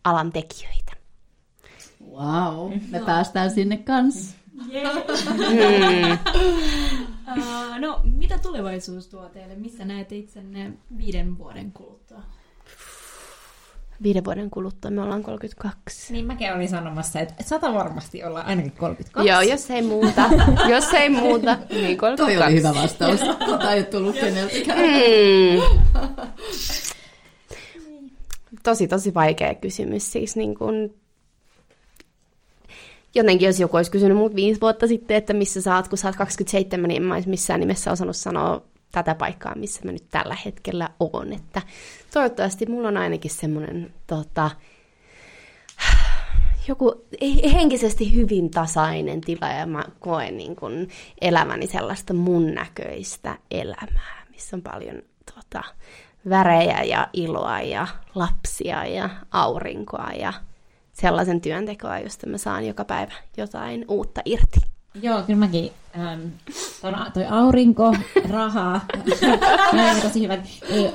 [0.05, 0.93] alan tekijöitä.
[2.11, 4.37] Wow, me päästään sinne kanssa.
[7.37, 9.55] Uh, no, mitä tulevaisuus tuo teille?
[9.55, 12.23] Missä näette itsenne viiden vuoden kuluttua?
[14.03, 16.13] Viiden vuoden kuluttua me ollaan 32.
[16.13, 19.29] Niin mäkin olin sanomassa, että sata varmasti olla ainakin 32.
[19.29, 20.23] Joo, jos ei muuta.
[20.71, 22.17] jos ei muuta, niin 32.
[22.17, 23.21] Toi oli hyvä vastaus.
[23.21, 24.79] Tota ei tullut keneltäkään.
[24.79, 25.79] Mm.
[28.63, 30.13] Tosi, tosi vaikea kysymys.
[30.13, 30.95] Siis niin kun...
[33.15, 36.09] Jotenkin jos joku olisi kysynyt mut viisi vuotta sitten, että missä sä oot, kun sä
[36.09, 38.63] oot 27, niin en mä olisi missään nimessä osannut sanoa
[38.93, 41.33] tätä paikkaa, missä mä nyt tällä hetkellä oon.
[41.33, 41.63] Että
[42.13, 44.51] toivottavasti mulla on ainakin semmoinen tota,
[46.69, 47.07] joku
[47.53, 50.89] henkisesti hyvin tasainen tila ja mä koen niin kuin
[51.21, 55.03] elämäni sellaista mun näköistä elämää, missä on paljon
[55.35, 55.63] tota,
[56.29, 60.33] värejä ja iloa ja lapsia ja aurinkoa ja
[60.93, 64.78] sellaisen työntekoa, josta mä saan joka päivä jotain uutta irti.
[65.03, 65.71] Joo, kyllä mäkin.
[65.99, 66.21] Ähm,
[66.81, 67.95] toi, toi aurinko,
[68.29, 68.81] rahaa,
[69.73, 70.41] ne on tosi hyvät.
[70.71, 70.93] Ei, äh,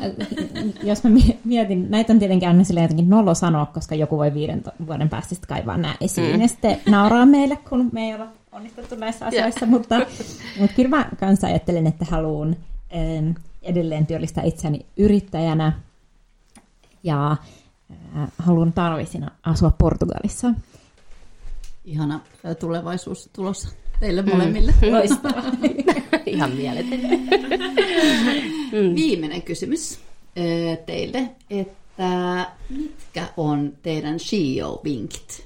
[0.84, 4.34] Jos mä mie- mietin, näitä on tietenkin aina silleen jotenkin nolo sanoa, koska joku voi
[4.34, 6.42] viiden vuoden päästä sitten kaivaa nämä esiin mm.
[6.42, 9.96] ja sitten nauraa meille, kun me ei olla onnistuttu näissä asioissa, mutta,
[10.60, 12.56] mutta kyllä mä kanssa ajattelen, että haluan
[12.96, 13.32] ähm,
[13.62, 15.74] edelleen työllistää itseäni yrittäjänä
[17.04, 20.54] ja äh, haluan talvisina asua Portugalissa.
[21.86, 22.20] Ihana
[22.60, 23.70] tulevaisuus tulossa
[24.04, 24.74] teille molemmille.
[24.92, 25.44] Loistavaa.
[26.26, 27.00] Ihan mieletön.
[28.96, 35.46] Viimeinen kysymys ä, teille, että mitkä on teidän CEO-vinkit?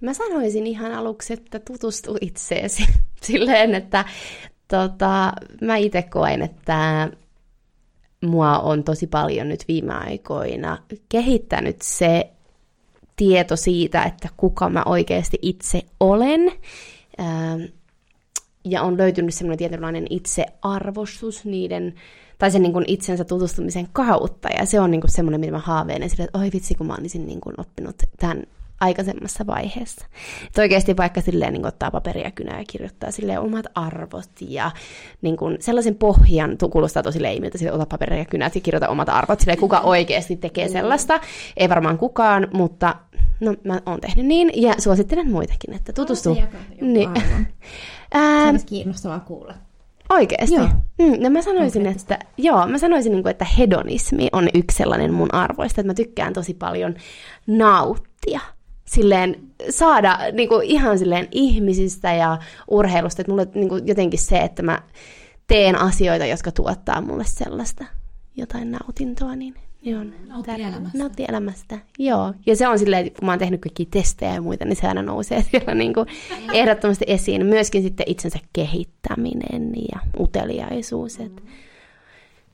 [0.00, 2.86] Mä sanoisin ihan aluksi, että tutustu itseesi
[3.22, 4.04] silleen, että
[4.68, 7.10] tota, mä itse koen, että
[8.24, 10.78] mua on tosi paljon nyt viime aikoina
[11.08, 12.30] kehittänyt se
[13.16, 16.52] tieto siitä, että kuka mä oikeasti itse olen.
[17.20, 17.62] Ähm,
[18.64, 21.94] ja on löytynyt semmoinen tietynlainen itsearvostus niiden,
[22.38, 24.48] tai sen niin kuin itsensä tutustumisen kautta.
[24.48, 26.96] Ja se on niin kuin semmoinen, mitä mä haaveilen sille, että oi vitsi, kun mä
[27.00, 28.42] olisin niin kuin oppinut tämän
[28.80, 30.06] aikaisemmassa vaiheessa.
[30.46, 34.70] Että oikeasti vaikka silleen niin ottaa paperia ja kynää ja kirjoittaa silleen omat arvot ja
[35.22, 38.88] niin kuin sellaisen pohjan, tu- kuulostaa tosi leimiltä, sille ota paperia ja kynät ja kirjoita
[38.88, 41.20] omat arvot, silleen kuka oikeasti tekee sellaista.
[41.56, 42.94] Ei varmaan kukaan, mutta
[43.40, 46.28] no mä oon tehnyt niin ja suosittelen muitakin, että tutustu.
[46.28, 47.10] Jonkun Niin.
[48.12, 49.54] Se Ää, olisi kiinnostavaa kuulla.
[50.10, 50.54] Oikeasti?
[50.54, 50.68] Joo.
[50.98, 55.12] Mm, no mä sanoisin, että, joo, mä sanoisin, niin kuin, että hedonismi on yksi sellainen
[55.12, 56.94] mun arvoista, että mä tykkään tosi paljon
[57.46, 58.40] nauttia.
[58.86, 59.36] Silleen
[59.70, 62.38] saada niin kuin, ihan silleen ihmisistä ja
[62.70, 64.82] urheilusta, että mulle niin kuin, jotenkin se, että mä
[65.46, 67.84] teen asioita, jotka tuottaa mulle sellaista
[68.36, 69.54] jotain nautintoa, niin
[69.86, 70.68] ne on Nautti tärkeää.
[70.68, 70.98] elämästä.
[70.98, 72.34] Nautti elämästä, joo.
[72.46, 74.88] Ja se on silleen, että kun mä oon tehnyt kaikkia testejä ja muita, niin se
[74.88, 76.06] aina nousee siellä niin kuin
[76.52, 77.46] ehdottomasti esiin.
[77.46, 81.20] Myöskin sitten itsensä kehittäminen ja uteliaisuus.
[81.20, 81.42] Et...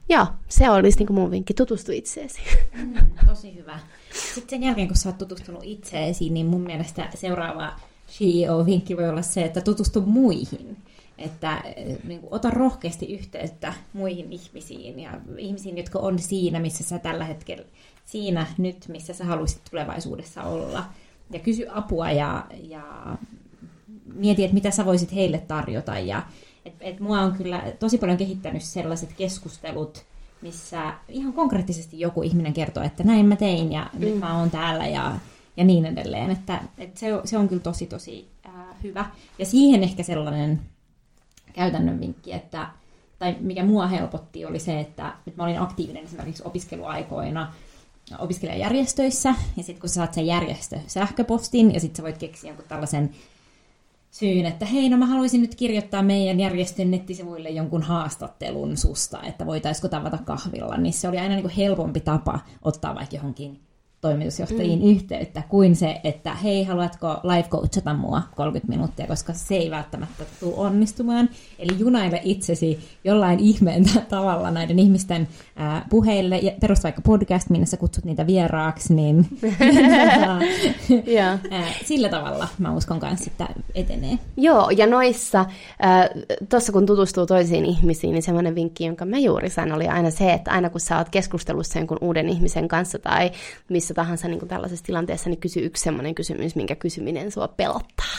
[0.08, 2.40] Joo, se olisi niin kuin mun vinkki, tutustu itseesi.
[3.28, 3.78] Tosi hyvä.
[4.14, 7.72] Sitten sen jälkeen, kun sä oot tutustunut itseesi, niin mun mielestä seuraava
[8.08, 10.76] CEO-vinkki voi olla se, että tutustu muihin.
[11.18, 11.62] että
[12.04, 17.24] niin kuin, ota rohkeasti yhteyttä muihin ihmisiin ja ihmisiin, jotka on siinä, missä sä tällä
[17.24, 17.64] hetkellä,
[18.04, 20.84] siinä nyt, missä sä haluaisit tulevaisuudessa olla.
[21.30, 23.16] Ja kysy apua ja, ja
[24.14, 25.98] mieti, että mitä sä voisit heille tarjota.
[25.98, 26.22] Ja,
[26.64, 30.04] et, et mua on kyllä tosi paljon kehittänyt sellaiset keskustelut,
[30.42, 34.00] missä ihan konkreettisesti joku ihminen kertoo, että näin mä tein ja mm.
[34.00, 35.16] nyt mä oon täällä ja,
[35.56, 36.30] ja niin edelleen.
[36.30, 39.04] Että, että se, se on kyllä tosi tosi ää, hyvä.
[39.38, 40.60] Ja siihen ehkä sellainen
[41.52, 42.68] käytännön vinkki, että,
[43.18, 47.52] tai mikä mua helpotti oli se, että, että mä olin aktiivinen esimerkiksi opiskeluaikoina
[48.18, 52.68] opiskelijajärjestöissä, ja sitten kun sä saat sen järjestö sähköpostin, ja sitten sä voit keksiä jonkun
[52.68, 53.10] tällaisen
[54.12, 59.46] syyn, että hei, no mä haluaisin nyt kirjoittaa meidän järjestön nettisivuille jonkun haastattelun susta, että
[59.46, 63.60] voitaisiko tavata kahvilla, niin se oli aina niin kuin helpompi tapa ottaa vaikka johonkin
[64.02, 64.86] toimitusjohtajiin mm.
[64.86, 70.24] yhteyttä kuin se, että hei, haluatko live coachata mua 30 minuuttia, koska se ei välttämättä
[70.40, 71.28] tule onnistumaan.
[71.58, 77.66] Eli junaile itsesi jollain ihmeen tavalla näiden ihmisten ää, puheille ja perusta vaikka podcast, minne
[77.66, 79.26] sä kutsut niitä vieraaksi, niin
[81.08, 81.40] yeah.
[81.84, 84.18] sillä tavalla mä uskon kanssa, että etenee.
[84.36, 85.46] Joo, ja noissa,
[86.48, 90.32] tuossa kun tutustuu toisiin ihmisiin, niin semmoinen vinkki, jonka mä juuri sain, oli aina se,
[90.32, 93.30] että aina kun sä oot keskustelussa jonkun uuden ihmisen kanssa tai
[93.68, 98.14] missä tahansa niin kuin tällaisessa tilanteessa, niin kysy yksi semmoinen kysymys, minkä kysyminen sua pelottaa.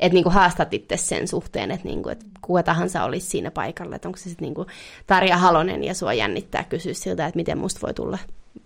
[0.00, 3.96] Että niin haastat itse sen suhteen, että, niin kuin, että kuka tahansa olisi siinä paikalla,
[3.96, 4.66] että onko se sitten niin
[5.06, 8.18] Tarja Halonen ja sua jännittää kysyä siltä, että miten musta voi tulla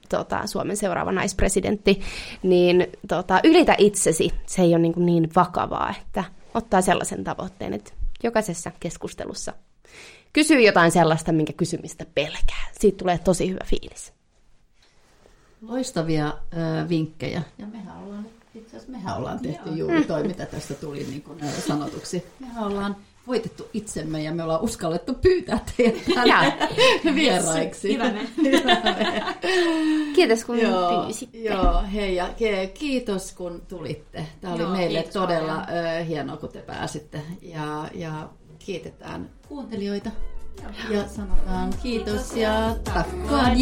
[0.08, 2.00] tota, Suomen seuraava naispresidentti,
[2.42, 6.24] niin tota, ylitä itsesi, se ei ole niin, kuin niin vakavaa, että
[6.54, 7.92] ottaa sellaisen tavoitteen, että
[8.22, 9.52] jokaisessa keskustelussa
[10.34, 12.64] kysyy jotain sellaista, minkä kysymistä pelkää.
[12.80, 14.12] Siitä tulee tosi hyvä fiilis.
[15.68, 17.42] Loistavia ö, vinkkejä.
[17.58, 19.76] Ja mehän ollaan, itse asiassa mehän ollaan tehty Joo.
[19.76, 22.24] juuri toi, mitä tästä tuli niin kuin, sanotuksi.
[22.40, 22.96] Mehän ollaan
[23.26, 26.02] voitettu itsemme ja me ollaan uskallettu pyytää teidät
[27.14, 27.94] vieraiksi.
[27.94, 28.04] Hyvä
[30.14, 31.38] Kiitos kun joo, pyysitte.
[31.38, 32.28] Joo, hei ja
[32.74, 34.26] kiitos kun tulitte.
[34.40, 36.06] Tämä oli joo, meille todella paljon.
[36.06, 37.22] hienoa, kun te pääsitte.
[37.42, 40.10] Ja, ja kiitetään kuuntelijoita.
[40.62, 41.00] Joo.
[41.02, 43.54] Ja sanotaan kiitos, kiitos ja takka